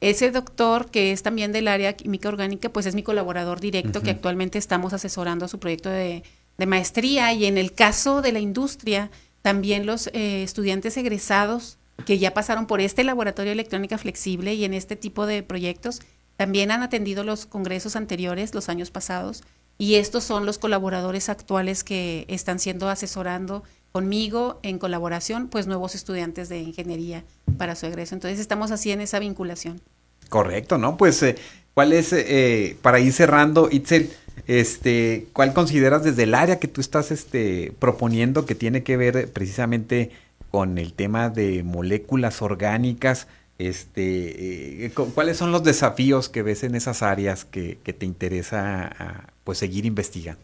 Ese 0.00 0.30
doctor, 0.30 0.90
que 0.90 1.12
es 1.12 1.22
también 1.22 1.50
del 1.52 1.66
área 1.66 1.94
química 1.94 2.28
orgánica, 2.28 2.68
pues 2.68 2.84
es 2.84 2.94
mi 2.94 3.02
colaborador 3.02 3.58
directo, 3.58 4.02
que 4.02 4.10
actualmente 4.10 4.58
estamos 4.58 4.92
asesorando 4.92 5.48
su 5.48 5.58
proyecto 5.58 5.88
de, 5.88 6.24
maestría. 6.58 7.32
Y 7.32 7.46
en 7.46 7.58
el 7.58 7.72
caso 7.72 8.22
de 8.22 8.32
la 8.32 8.40
industria, 8.40 9.10
también 9.42 9.86
los 9.86 10.08
eh, 10.08 10.42
estudiantes 10.42 10.96
egresados 10.96 11.78
que 12.06 12.18
ya 12.18 12.34
pasaron 12.34 12.66
por 12.66 12.80
este 12.80 13.04
laboratorio 13.04 13.50
de 13.50 13.54
electrónica 13.54 13.98
flexible 13.98 14.54
y 14.54 14.64
en 14.64 14.74
este 14.74 14.96
tipo 14.96 15.26
de 15.26 15.42
proyectos, 15.42 16.00
también 16.36 16.70
han 16.70 16.82
atendido 16.82 17.24
los 17.24 17.46
congresos 17.46 17.94
anteriores, 17.94 18.54
los 18.54 18.68
años 18.68 18.90
pasados, 18.90 19.42
y 19.78 19.94
estos 19.96 20.24
son 20.24 20.46
los 20.46 20.58
colaboradores 20.58 21.28
actuales 21.28 21.84
que 21.84 22.26
están 22.28 22.58
siendo 22.58 22.88
asesorando 22.88 23.64
conmigo 23.92 24.58
en 24.62 24.78
colaboración, 24.78 25.48
pues 25.48 25.66
nuevos 25.66 25.94
estudiantes 25.94 26.48
de 26.48 26.60
ingeniería 26.60 27.24
para 27.58 27.76
su 27.76 27.86
egreso. 27.86 28.14
Entonces 28.14 28.40
estamos 28.40 28.70
así 28.70 28.90
en 28.90 29.00
esa 29.00 29.18
vinculación. 29.18 29.80
Correcto, 30.28 30.78
¿no? 30.78 30.96
Pues, 30.96 31.22
eh, 31.22 31.36
¿cuál 31.74 31.92
es, 31.92 32.12
eh, 32.12 32.76
para 32.82 32.98
ir 32.98 33.12
cerrando, 33.12 33.68
Itzel, 33.70 34.10
este, 34.46 35.26
cuál 35.32 35.52
consideras 35.52 36.04
desde 36.04 36.24
el 36.24 36.34
área 36.34 36.58
que 36.58 36.68
tú 36.68 36.80
estás 36.80 37.10
este, 37.10 37.72
proponiendo 37.78 38.46
que 38.46 38.54
tiene 38.54 38.82
que 38.82 38.96
ver 38.96 39.32
precisamente 39.32 40.10
con 40.50 40.78
el 40.78 40.92
tema 40.92 41.30
de 41.30 41.62
moléculas 41.62 42.42
orgánicas? 42.42 43.26
Este, 43.58 44.86
eh, 44.86 44.92
¿Cuáles 45.14 45.36
son 45.36 45.52
los 45.52 45.62
desafíos 45.62 46.28
que 46.28 46.42
ves 46.42 46.64
en 46.64 46.74
esas 46.74 47.02
áreas 47.02 47.44
que, 47.44 47.76
te 47.76 48.06
interesa 48.06 49.26
pues 49.44 49.58
seguir 49.58 49.86
investigando? 49.86 50.42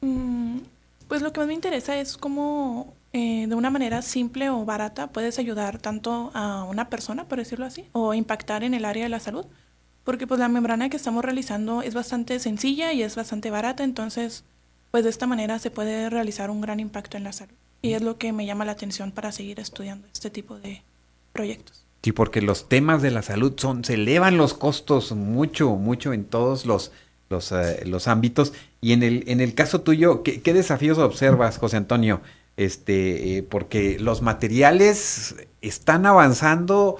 Mm, 0.00 0.58
pues 1.08 1.22
lo 1.22 1.32
que 1.32 1.40
más 1.40 1.48
me 1.48 1.54
interesa 1.54 1.98
es 1.98 2.16
cómo 2.16 2.94
eh, 3.12 3.46
de 3.46 3.54
una 3.54 3.70
manera 3.70 4.00
simple 4.00 4.48
o 4.48 4.64
barata 4.64 5.08
puedes 5.08 5.38
ayudar 5.38 5.78
tanto 5.78 6.30
a 6.32 6.64
una 6.64 6.88
persona, 6.88 7.24
por 7.24 7.38
decirlo 7.38 7.66
así, 7.66 7.84
o 7.92 8.14
impactar 8.14 8.64
en 8.64 8.72
el 8.72 8.84
área 8.84 9.02
de 9.02 9.10
la 9.10 9.20
salud. 9.20 9.44
Porque 10.04 10.26
pues 10.26 10.40
la 10.40 10.48
membrana 10.48 10.88
que 10.88 10.96
estamos 10.96 11.24
realizando 11.24 11.82
es 11.82 11.94
bastante 11.94 12.38
sencilla 12.38 12.92
y 12.92 13.02
es 13.02 13.16
bastante 13.16 13.50
barata, 13.50 13.84
entonces 13.84 14.44
pues 14.90 15.04
de 15.04 15.10
esta 15.10 15.26
manera 15.26 15.58
se 15.58 15.70
puede 15.70 16.10
realizar 16.10 16.50
un 16.50 16.60
gran 16.60 16.80
impacto 16.80 17.16
en 17.16 17.24
la 17.24 17.32
salud. 17.32 17.54
Y 17.80 17.94
es 17.94 18.02
lo 18.02 18.18
que 18.18 18.32
me 18.32 18.46
llama 18.46 18.64
la 18.64 18.72
atención 18.72 19.10
para 19.10 19.32
seguir 19.32 19.58
estudiando 19.58 20.06
este 20.12 20.30
tipo 20.30 20.58
de 20.58 20.82
proyectos. 21.32 21.84
Sí, 22.02 22.12
porque 22.12 22.42
los 22.42 22.68
temas 22.68 23.00
de 23.00 23.10
la 23.10 23.22
salud 23.22 23.54
son, 23.56 23.84
se 23.84 23.94
elevan 23.94 24.36
los 24.36 24.54
costos 24.54 25.12
mucho, 25.12 25.70
mucho 25.76 26.12
en 26.12 26.24
todos 26.24 26.66
los, 26.66 26.92
los, 27.28 27.52
eh, 27.52 27.84
los 27.86 28.08
ámbitos. 28.08 28.52
Y 28.80 28.92
en 28.92 29.02
el, 29.02 29.24
en 29.28 29.40
el 29.40 29.54
caso 29.54 29.80
tuyo, 29.80 30.22
¿qué, 30.22 30.42
¿qué, 30.42 30.52
desafíos 30.52 30.98
observas, 30.98 31.58
José 31.58 31.76
Antonio? 31.76 32.20
este, 32.56 33.38
eh, 33.38 33.42
porque 33.42 33.98
los 33.98 34.22
materiales 34.22 35.36
están 35.60 36.06
avanzando, 36.06 36.98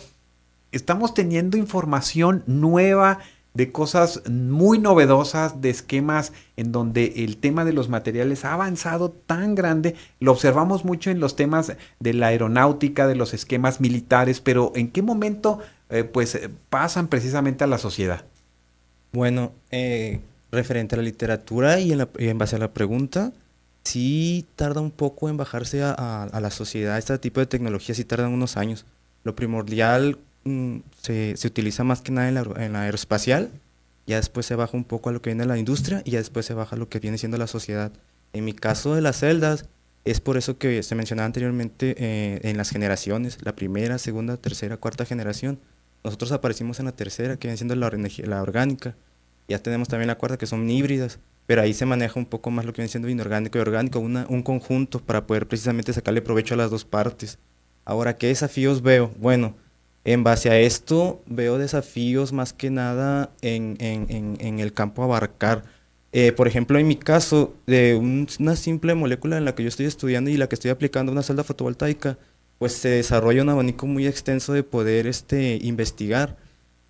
estamos 0.73 1.15
teniendo 1.15 1.57
información 1.57 2.43
nueva 2.47 3.19
de 3.55 3.71
cosas 3.71 4.23
muy 4.29 4.79
novedosas, 4.79 5.61
de 5.61 5.71
esquemas 5.71 6.33
en 6.57 6.73
donde 6.73 7.25
el 7.25 7.37
tema 7.37 7.65
de 7.65 7.75
los 7.75 7.89
materiales 7.89 8.45
ha 8.45 8.55
avanzado 8.55 9.11
tan 9.11 9.55
grande, 9.55 9.95
lo 10.21 10.33
observamos 10.33 10.85
mucho 10.85 11.11
en 11.11 11.21
los 11.21 11.37
temas 11.37 11.75
de 12.01 12.15
la 12.15 12.29
aeronáutica, 12.29 13.07
de 13.07 13.15
los 13.15 13.35
esquemas 13.35 13.81
militares, 13.81 14.41
pero 14.41 14.73
¿en 14.75 14.91
qué 14.91 15.03
momento 15.03 15.59
eh, 15.91 16.05
pues 16.05 16.39
pasan 16.71 17.09
precisamente 17.09 17.63
a 17.65 17.67
la 17.67 17.79
sociedad? 17.79 18.25
Bueno, 19.13 19.53
eh, 19.71 20.21
referente 20.51 20.95
a 20.95 20.99
la 20.99 21.05
literatura 21.05 21.79
y 21.79 21.93
en 21.93 22.39
base 22.39 22.57
a 22.57 22.59
la 22.59 22.73
pregunta, 22.73 23.33
sí 23.85 24.47
tarda 24.57 24.81
un 24.81 24.91
poco 24.91 25.29
en 25.29 25.37
bajarse 25.37 25.83
a, 25.83 26.29
la 26.33 26.51
sociedad. 26.51 26.99
Este 26.99 27.19
tipo 27.19 27.41
de 27.41 27.47
tecnologías 27.47 27.97
sí 27.97 28.05
tardan 28.05 28.33
unos 28.33 28.57
años. 28.57 28.87
Lo 29.25 29.35
primordial 29.37 30.19
mm, 30.45 30.79
se, 31.01 31.35
utiliza 31.45 31.85
más 31.85 32.01
que 32.03 32.13
nada 32.13 32.29
en 32.29 32.73
la, 32.73 32.83
aeroespacial, 32.83 33.51
ya 34.07 34.17
después 34.17 34.47
se 34.47 34.57
baja 34.57 34.77
un 34.77 34.85
poco 34.85 35.11
a 35.11 35.13
lo 35.13 35.23
que 35.23 35.31
viene 35.31 35.45
de 35.45 35.49
la 35.49 35.59
industria 35.59 36.03
y 36.05 36.13
ya 36.13 36.19
después 36.19 36.47
se 36.47 36.55
baja 36.55 36.77
a 36.77 36.79
lo 36.79 36.89
que 36.89 36.99
viene 36.99 37.19
siendo 37.19 37.39
la 37.39 37.47
sociedad. 37.47 37.93
En 38.33 38.45
mi 38.45 38.53
caso 38.53 38.95
de 38.95 39.01
las 39.01 39.21
celdas, 39.21 39.67
es 40.05 40.21
por 40.21 40.37
eso 40.37 40.59
que 40.59 40.83
se 40.83 40.95
mencionaba 40.95 41.27
anteriormente 41.27 41.95
eh, 41.99 42.41
en 42.43 42.57
las 42.57 42.71
generaciones, 42.71 43.39
la 43.43 43.55
primera, 43.55 43.99
segunda, 43.99 44.37
tercera, 44.37 44.77
cuarta 44.77 45.05
generación. 45.05 45.61
Nosotros 46.03 46.33
aparecimos 46.33 46.81
en 46.81 46.87
la 46.87 46.93
tercera, 46.93 47.37
que 47.37 47.47
viene 47.47 47.57
siendo 47.57 47.77
la, 47.77 47.91
la 48.25 48.43
orgánica. 48.43 48.97
Ya 49.49 49.61
tenemos 49.61 49.89
también 49.89 50.09
la 50.09 50.17
cuarta, 50.19 50.39
que 50.39 50.47
son 50.47 50.69
híbridas 50.69 51.21
pero 51.47 51.63
ahí 51.63 51.75
se 51.75 51.87
maneja 51.87 52.19
un 52.19 52.27
poco 52.27 52.51
más 52.51 52.65
lo 52.65 52.73
que 52.73 52.83
viene 52.83 52.89
siendo 52.89 53.09
inorgánico 53.09 53.59
y 53.59 53.61
orgánico, 53.61 53.99
un 53.99 54.43
conjunto 54.43 55.01
para 55.01 55.27
poder 55.27 55.47
precisamente 55.49 55.93
sacarle 55.93 56.23
provecho 56.23 56.55
a 56.55 56.57
las 56.57 56.71
dos 56.71 56.85
partes. 56.85 57.39
Ahora, 57.85 58.17
¿qué 58.17 58.29
desafíos 58.29 58.83
veo? 58.83 59.13
Bueno, 59.19 59.57
en 60.05 60.25
base 60.25 60.51
a 60.51 60.59
esto 60.59 61.23
veo 61.27 61.59
desafíos 61.59 62.33
más 62.33 62.53
que 62.53 62.71
nada 62.71 63.31
en, 63.43 63.77
el 63.81 64.73
campo 64.73 65.03
abarcar. 65.03 65.65
Eh, 66.13 66.33
por 66.33 66.47
ejemplo, 66.47 66.79
en 66.79 66.87
mi 66.89 66.97
caso, 66.97 67.55
de 67.67 67.95
una 67.95 68.57
simple 68.57 68.95
molécula 68.95 69.39
en 69.39 69.45
la 69.45 69.55
que 69.55 69.63
yo 69.63 69.69
estoy 69.69 69.87
estudiando 69.87 70.31
y 70.31 70.37
la 70.37 70.49
que 70.49 70.57
estoy 70.57 70.71
aplicando 70.71 71.13
una 71.13 71.23
celda 71.23 71.45
fotovoltaica, 71.45 72.19
pues 72.59 72.73
se 72.75 72.89
desarrolla 72.89 73.43
un 73.43 73.49
abanico 73.49 73.87
muy 73.87 74.07
extenso 74.07 74.53
de 74.53 74.63
poder 74.63 75.07
este, 75.07 75.59
investigar 75.63 76.37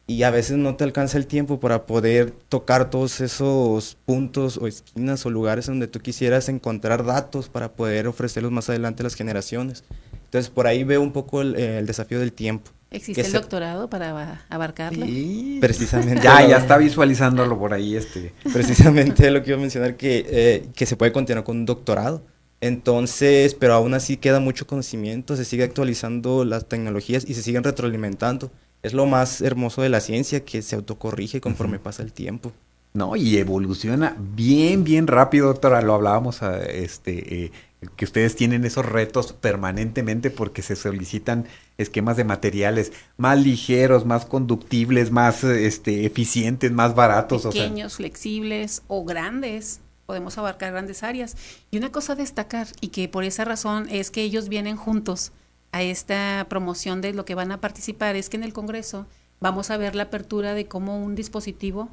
y 0.07 0.25
a 0.25 0.31
veces 0.31 0.57
no 0.59 0.77
te 0.77 0.85
alcanza 0.85 1.17
el 1.17 1.27
tiempo 1.27 1.61
para 1.61 1.87
poder 1.87 2.33
tocar 2.49 2.91
todos 2.91 3.21
esos 3.21 3.97
puntos 4.05 4.59
o 4.59 4.67
esquinas 4.67 5.25
o 5.25 5.31
lugares 5.31 5.67
donde 5.67 5.87
tú 5.87 6.01
quisieras 6.01 6.49
encontrar 6.49 7.05
datos 7.05 7.49
para 7.49 7.73
poder 7.73 8.09
ofrecerlos 8.09 8.53
más 8.53 8.69
adelante 8.69 9.03
a 9.03 9.05
las 9.05 9.15
generaciones. 9.15 9.85
Entonces 10.25 10.51
por 10.51 10.67
ahí 10.67 10.85
veo 10.85 11.01
un 11.01 11.13
poco 11.13 11.41
el, 11.41 11.87
desafío 11.87 12.19
del 12.19 12.33
tiempo. 12.33 12.71
¿Existe 12.93 13.23
el 13.23 13.33
doctorado 13.33 13.89
para 13.89 14.45
abarcarlo? 14.49 15.05
Sí, 15.05 15.59
precisamente. 15.61 16.23
ya, 16.23 16.47
ya 16.47 16.57
está 16.59 16.77
visualizándolo 16.77 17.59
por 17.59 17.73
ahí. 17.73 17.97
este 17.97 18.33
Precisamente 18.53 19.31
lo 19.31 19.43
que 19.43 19.51
iba 19.51 19.59
a 19.59 19.61
mencionar, 19.61 19.97
que, 19.97 20.27
eh, 20.29 20.67
que 20.75 20.87
se 20.87 20.97
puede 20.97 21.13
continuar 21.13 21.45
con 21.45 21.57
un 21.57 21.67
doctorado. 21.67 22.23
Entonces, 22.61 23.55
pero 23.55 23.75
aún 23.75 23.95
así 23.95 24.17
queda 24.17 24.39
mucho 24.39 24.67
conocimiento, 24.67 25.35
se 25.37 25.45
sigue 25.45 25.65
actualizando 25.65 26.45
las 26.45 26.69
tecnologías 26.69 27.25
y 27.29 27.35
se 27.35 27.43
siguen 27.43 27.65
retroalimentando 27.65 28.53
es 28.83 28.95
lo 28.95 29.07
más 29.07 29.41
hermoso 29.41 29.83
de 29.83 29.89
la 29.89 30.01
ciencia, 30.01 30.45
que 30.45 30.61
se 30.61 30.75
autocorrige 30.75 31.41
conforme 31.41 31.79
pasa 31.79 32.03
el 32.03 32.13
tiempo. 32.13 32.53
No, 32.95 33.17
y 33.17 33.39
evoluciona 33.39 34.17
bien, 34.19 34.85
bien 34.85 35.07
rápido, 35.07 35.47
doctora. 35.47 35.81
Lo 35.81 35.95
hablábamos, 35.95 36.43
ah, 36.43 36.61
este, 36.61 37.45
eh, 37.45 37.53
que 37.97 38.05
ustedes 38.05 38.37
tienen 38.37 38.65
esos 38.65 38.87
retos 38.87 39.33
permanentemente 39.33 40.31
porque 40.31 40.63
se 40.63 40.77
solicitan 40.77 41.47
esquemas 41.79 42.17
de 42.17 42.25
materiales 42.25 42.93
más 43.17 43.41
ligeros, 43.41 44.07
más 44.07 44.25
conductibles, 44.25 45.11
más 45.11 45.43
este, 45.45 46.07
eficientes, 46.07 46.71
más 46.71 46.95
baratos. 46.95 47.43
Pequeños, 47.43 47.97
flexibles 47.97 48.83
o 48.87 49.05
grandes. 49.05 49.81
Podemos 50.07 50.39
abarcar 50.39 50.73
grandes 50.73 51.03
áreas. 51.03 51.37
Y 51.71 51.79
una 51.79 51.91
cosa 51.91 52.13
a 52.13 52.17
destacar, 52.17 52.69
y 52.81 52.89
que 52.89 53.09
por 53.09 53.25
esa 53.25 53.45
razón 53.45 53.89
es 53.91 54.11
que 54.11 54.23
ellos 54.23 54.49
vienen 54.49 54.77
juntos 54.77 55.33
a 55.73 55.83
esta 55.83 56.47
promoción 56.49 57.01
de 57.01 57.15
lo 57.15 57.25
que 57.25 57.35
van 57.35 57.51
a 57.51 57.61
participar 57.61 58.15
es 58.15 58.29
que 58.29 58.37
en 58.37 58.45
el 58.45 58.53
Congreso 58.53 59.07
vamos 59.41 59.71
a 59.71 59.77
ver 59.77 59.95
la 59.95 60.05
apertura 60.05 60.55
de 60.55 60.67
cómo 60.67 61.03
un 61.03 61.15
dispositivo 61.15 61.89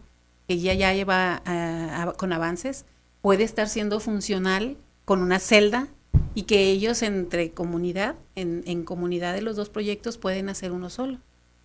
que 0.48 0.60
ya, 0.60 0.74
ya 0.74 0.94
lleva 0.94 1.42
ah, 1.46 2.14
con 2.18 2.34
avances 2.34 2.86
puede 3.22 3.44
estar 3.44 3.70
siendo 3.70 4.00
funcional 4.00 4.78
con 5.10 5.24
una 5.24 5.40
celda 5.40 5.88
y 6.36 6.44
que 6.44 6.70
ellos 6.70 7.02
entre 7.02 7.50
comunidad, 7.50 8.14
en, 8.36 8.62
en, 8.68 8.84
comunidad 8.84 9.34
de 9.34 9.42
los 9.42 9.56
dos 9.56 9.68
proyectos 9.68 10.20
pueden 10.20 10.50
hacer 10.50 10.72
uno 10.72 10.92
solo. 10.92 11.18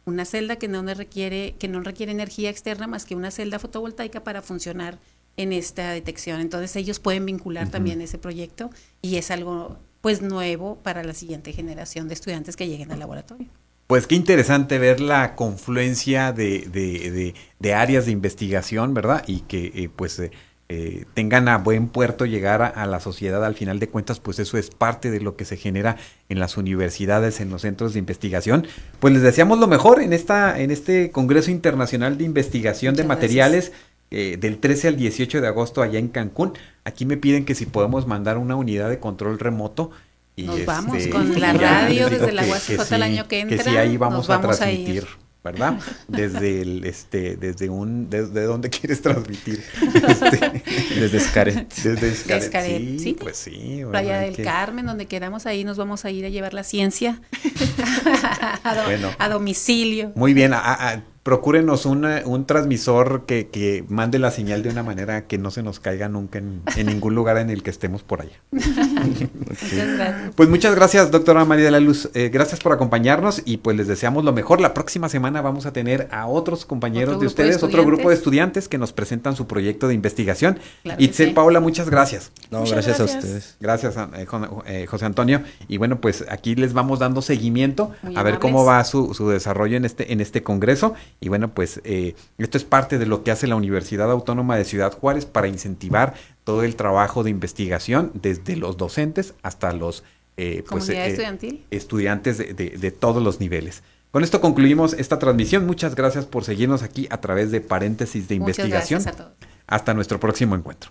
Una 0.06 0.24
celda 0.24 0.56
que 0.56 0.66
no 0.66 0.82
requiere, 0.82 1.54
que 1.58 1.68
no 1.68 1.82
requiere 1.82 2.10
energía 2.10 2.48
externa 2.48 2.86
más 2.86 3.04
que 3.04 3.14
una 3.14 3.30
celda 3.30 3.58
fotovoltaica 3.58 4.24
para 4.24 4.40
funcionar 4.40 4.98
en 5.36 5.52
esta 5.52 5.90
detección. 5.90 6.40
Entonces 6.40 6.74
ellos 6.76 7.00
pueden 7.00 7.26
vincular 7.26 7.68
también 7.68 8.00
ese 8.00 8.16
proyecto 8.16 8.70
y 9.02 9.16
es 9.16 9.30
algo 9.30 9.76
pues 10.00 10.22
nuevo 10.22 10.76
para 10.76 11.04
la 11.04 11.12
siguiente 11.12 11.52
generación 11.52 12.08
de 12.08 12.14
estudiantes 12.14 12.56
que 12.56 12.66
lleguen 12.66 12.92
al 12.92 13.00
laboratorio. 13.00 13.48
Pues 13.86 14.06
qué 14.06 14.14
interesante 14.14 14.78
ver 14.78 15.00
la 15.00 15.34
confluencia 15.34 16.32
de, 16.32 17.34
de, 17.60 17.74
áreas 17.74 18.06
de 18.06 18.12
investigación, 18.12 18.94
¿verdad? 18.94 19.22
Y 19.26 19.40
que 19.40 19.66
eh, 19.66 19.90
pues 19.94 20.18
eh, 20.18 20.30
eh, 20.68 21.04
tengan 21.14 21.48
a 21.48 21.58
buen 21.58 21.88
puerto 21.88 22.24
llegar 22.24 22.62
a, 22.62 22.86
la 22.86 23.00
sociedad 23.00 23.44
al 23.44 23.54
final 23.54 23.78
de 23.78 23.88
cuentas, 23.88 24.20
pues 24.20 24.38
eso 24.38 24.56
es 24.56 24.70
parte 24.70 25.10
de 25.10 25.20
lo 25.20 25.36
que 25.36 25.44
se 25.44 25.56
genera 25.56 25.96
en 26.28 26.38
las 26.38 26.56
universidades, 26.56 27.40
en 27.40 27.50
los 27.50 27.62
centros 27.62 27.92
de 27.92 27.98
investigación. 27.98 28.66
Pues 29.00 29.12
les 29.12 29.22
deseamos 29.22 29.58
lo 29.58 29.66
mejor 29.66 30.00
en, 30.00 30.12
esta, 30.12 30.58
en 30.58 30.70
este 30.70 31.10
Congreso 31.10 31.50
Internacional 31.50 32.18
de 32.18 32.24
Investigación 32.24 32.94
de 32.94 33.04
Materiales. 33.04 33.72
del 34.10 34.58
13 34.58 34.88
al 34.88 34.96
18 34.96 35.40
de 35.40 35.48
agosto 35.48 35.82
allá 35.82 35.98
en 35.98 36.08
Cancún. 36.08 36.52
Aquí 36.84 37.04
me 37.04 37.16
piden 37.16 37.44
que 37.44 37.54
si 37.54 37.66
podemos 37.66 38.06
mandar 38.06 38.38
una 38.38 38.54
unidad 38.54 38.88
de 38.88 39.00
control 39.00 39.38
remoto. 39.38 39.90
Y 40.36 40.44
nos 40.44 40.64
vamos 40.64 40.96
este, 40.98 41.10
con 41.10 41.40
la 41.40 41.52
radio 41.52 42.08
desde 42.08 42.32
la 42.32 42.44
UASJ 42.44 42.92
el 42.92 43.02
año 43.02 43.28
que 43.28 43.40
entra. 43.40 43.64
Que 43.64 43.78
ahí 43.78 43.96
vamos, 43.96 44.30
a 44.30 44.40
transmitir. 44.40 45.06
¿Verdad? 45.44 45.78
Desde 46.08 46.62
el, 46.62 46.84
este, 46.84 47.36
desde 47.36 47.68
un, 47.68 48.08
desde 48.08 48.42
dónde 48.44 48.70
quieres 48.70 49.02
transmitir. 49.02 49.62
Este, 50.08 50.62
desde 51.00 51.18
Escaret. 51.18 51.72
Desde 51.74 52.08
Escaret, 52.08 52.42
Escaret, 52.44 52.78
sí, 52.78 52.98
sí. 52.98 53.16
pues 53.20 53.36
sí. 53.36 53.82
Playa 53.90 54.20
del 54.20 54.34
Que- 54.34 54.42
Carmen, 54.42 54.86
donde 54.86 55.06
quedamos 55.06 55.44
ahí, 55.46 55.62
nos 55.64 55.76
vamos 55.76 56.04
a 56.06 56.10
ir 56.10 56.24
a 56.24 56.30
llevar 56.30 56.54
la 56.54 56.64
ciencia 56.64 57.20
a, 58.64 58.74
do- 58.74 58.84
Bueno. 58.84 59.10
a 59.18 59.28
domicilio. 59.28 60.12
Muy 60.14 60.32
bien, 60.34 60.54
a- 60.54 60.60
a- 60.60 61.02
procúrenos 61.24 61.86
una- 61.86 62.22
un 62.24 62.44
transmisor 62.46 63.24
que, 63.26 63.48
que 63.48 63.82
mande 63.88 64.18
la 64.20 64.30
señal 64.30 64.62
de 64.62 64.68
una 64.68 64.82
manera 64.84 65.26
que 65.26 65.38
no 65.38 65.50
se 65.50 65.62
nos 65.64 65.80
caiga 65.80 66.08
nunca 66.08 66.38
en, 66.38 66.60
en 66.76 66.86
ningún 66.86 67.14
lugar 67.16 67.38
en 67.38 67.50
el 67.50 67.62
que 67.64 67.70
estemos 67.70 68.02
por 68.04 68.20
allá. 68.20 68.36
Muchas 68.52 69.96
gracias. 69.96 70.34
Pues 70.36 70.48
muchas 70.48 70.74
gracias, 70.74 71.10
doctora 71.10 71.44
María 71.44 71.64
de 71.64 71.70
la 71.70 71.80
Luz. 71.80 72.10
Eh, 72.14 72.28
gracias 72.32 72.60
por 72.60 72.72
acompañarnos 72.72 73.42
y 73.44 73.56
pues 73.56 73.76
les 73.76 73.88
deseamos 73.88 74.24
lo 74.24 74.32
mejor. 74.32 74.60
La 74.60 74.74
próxima 74.74 75.08
semana 75.08 75.40
vamos 75.40 75.66
a 75.66 75.72
tener 75.72 76.08
a 76.10 76.26
otros 76.26 76.66
compañeros 76.66 77.14
Otro 77.14 77.20
de 77.22 77.26
ustedes, 77.26 77.62
otro 77.62 77.84
grupo 77.84 78.10
de 78.10 78.14
estudiantes. 78.14 78.68
que 78.68 78.78
nos 78.78 78.92
presentan 78.92 79.34
su 79.34 79.46
proyecto 79.46 79.88
de 79.88 79.94
investigación. 79.94 80.58
Claro 80.82 80.98
que 80.98 81.04
Itzel 81.04 81.28
sí. 81.28 81.34
Paula, 81.34 81.60
muchas 81.60 81.88
gracias. 81.90 82.32
No, 82.50 82.60
Muchas 82.60 82.84
gracias, 82.86 83.00
a 83.00 83.04
ustedes. 83.04 83.56
Gracias, 83.60 83.96
a- 83.96 84.10
eh, 84.16 84.26
eh, 84.66 84.86
José 84.86 85.06
Antonio. 85.06 85.40
Y 85.68 85.78
bueno, 85.78 86.00
pues 86.00 86.24
aquí 86.28 86.54
les 86.54 86.74
vamos 86.74 86.98
dando 86.98 87.22
seguimiento 87.22 87.92
Muy 88.02 88.14
a 88.16 88.22
ver 88.22 88.38
cómo 88.38 88.64
va 88.66 88.84
su, 88.84 89.14
su 89.14 89.28
desarrollo 89.30 89.76
en 89.76 89.84
este, 89.86 90.12
en 90.12 90.20
este 90.20 90.42
congreso. 90.42 90.94
Y 91.20 91.28
bueno, 91.28 91.54
pues 91.54 91.80
eh, 91.84 92.14
esto 92.38 92.58
es 92.58 92.64
parte 92.64 92.98
de 92.98 93.06
lo 93.06 93.22
que 93.24 93.30
hace 93.30 93.46
la 93.46 93.56
Universidad 93.56 94.10
Autónoma 94.10 94.56
de 94.56 94.64
Ciudad 94.64 94.92
Juárez 94.92 95.24
para 95.24 95.48
incentivar 95.48 96.14
todo 96.44 96.62
el 96.64 96.76
trabajo 96.76 97.22
de 97.24 97.30
investigación 97.30 98.10
desde 98.14 98.56
los 98.56 98.76
docentes 98.76 99.34
hasta 99.42 99.72
los 99.72 100.04
eh, 100.36 100.64
pues, 100.68 100.88
eh, 100.88 101.06
estudiantil. 101.06 101.64
estudiantes 101.70 102.38
de, 102.38 102.52
de- 102.54 102.70
de 102.76 102.90
todos 102.90 103.22
los 103.22 103.40
niveles. 103.40 103.82
Con 104.10 104.22
esto 104.22 104.40
concluimos 104.40 104.92
esta 104.92 105.18
transmisión. 105.18 105.66
Muchas 105.66 105.94
gracias 105.94 106.26
por 106.26 106.44
seguirnos 106.44 106.82
aquí 106.82 107.06
a 107.10 107.20
través 107.20 107.50
de 107.50 107.60
paréntesis 107.60 108.28
de 108.28 108.38
Muchas 108.38 108.58
investigación. 108.58 109.02
gracias 109.02 109.14
a 109.20 109.24
todos. 109.24 109.32
Hasta 109.66 109.94
nuestro 109.94 110.20
próximo 110.20 110.54
encuentro. 110.54 110.90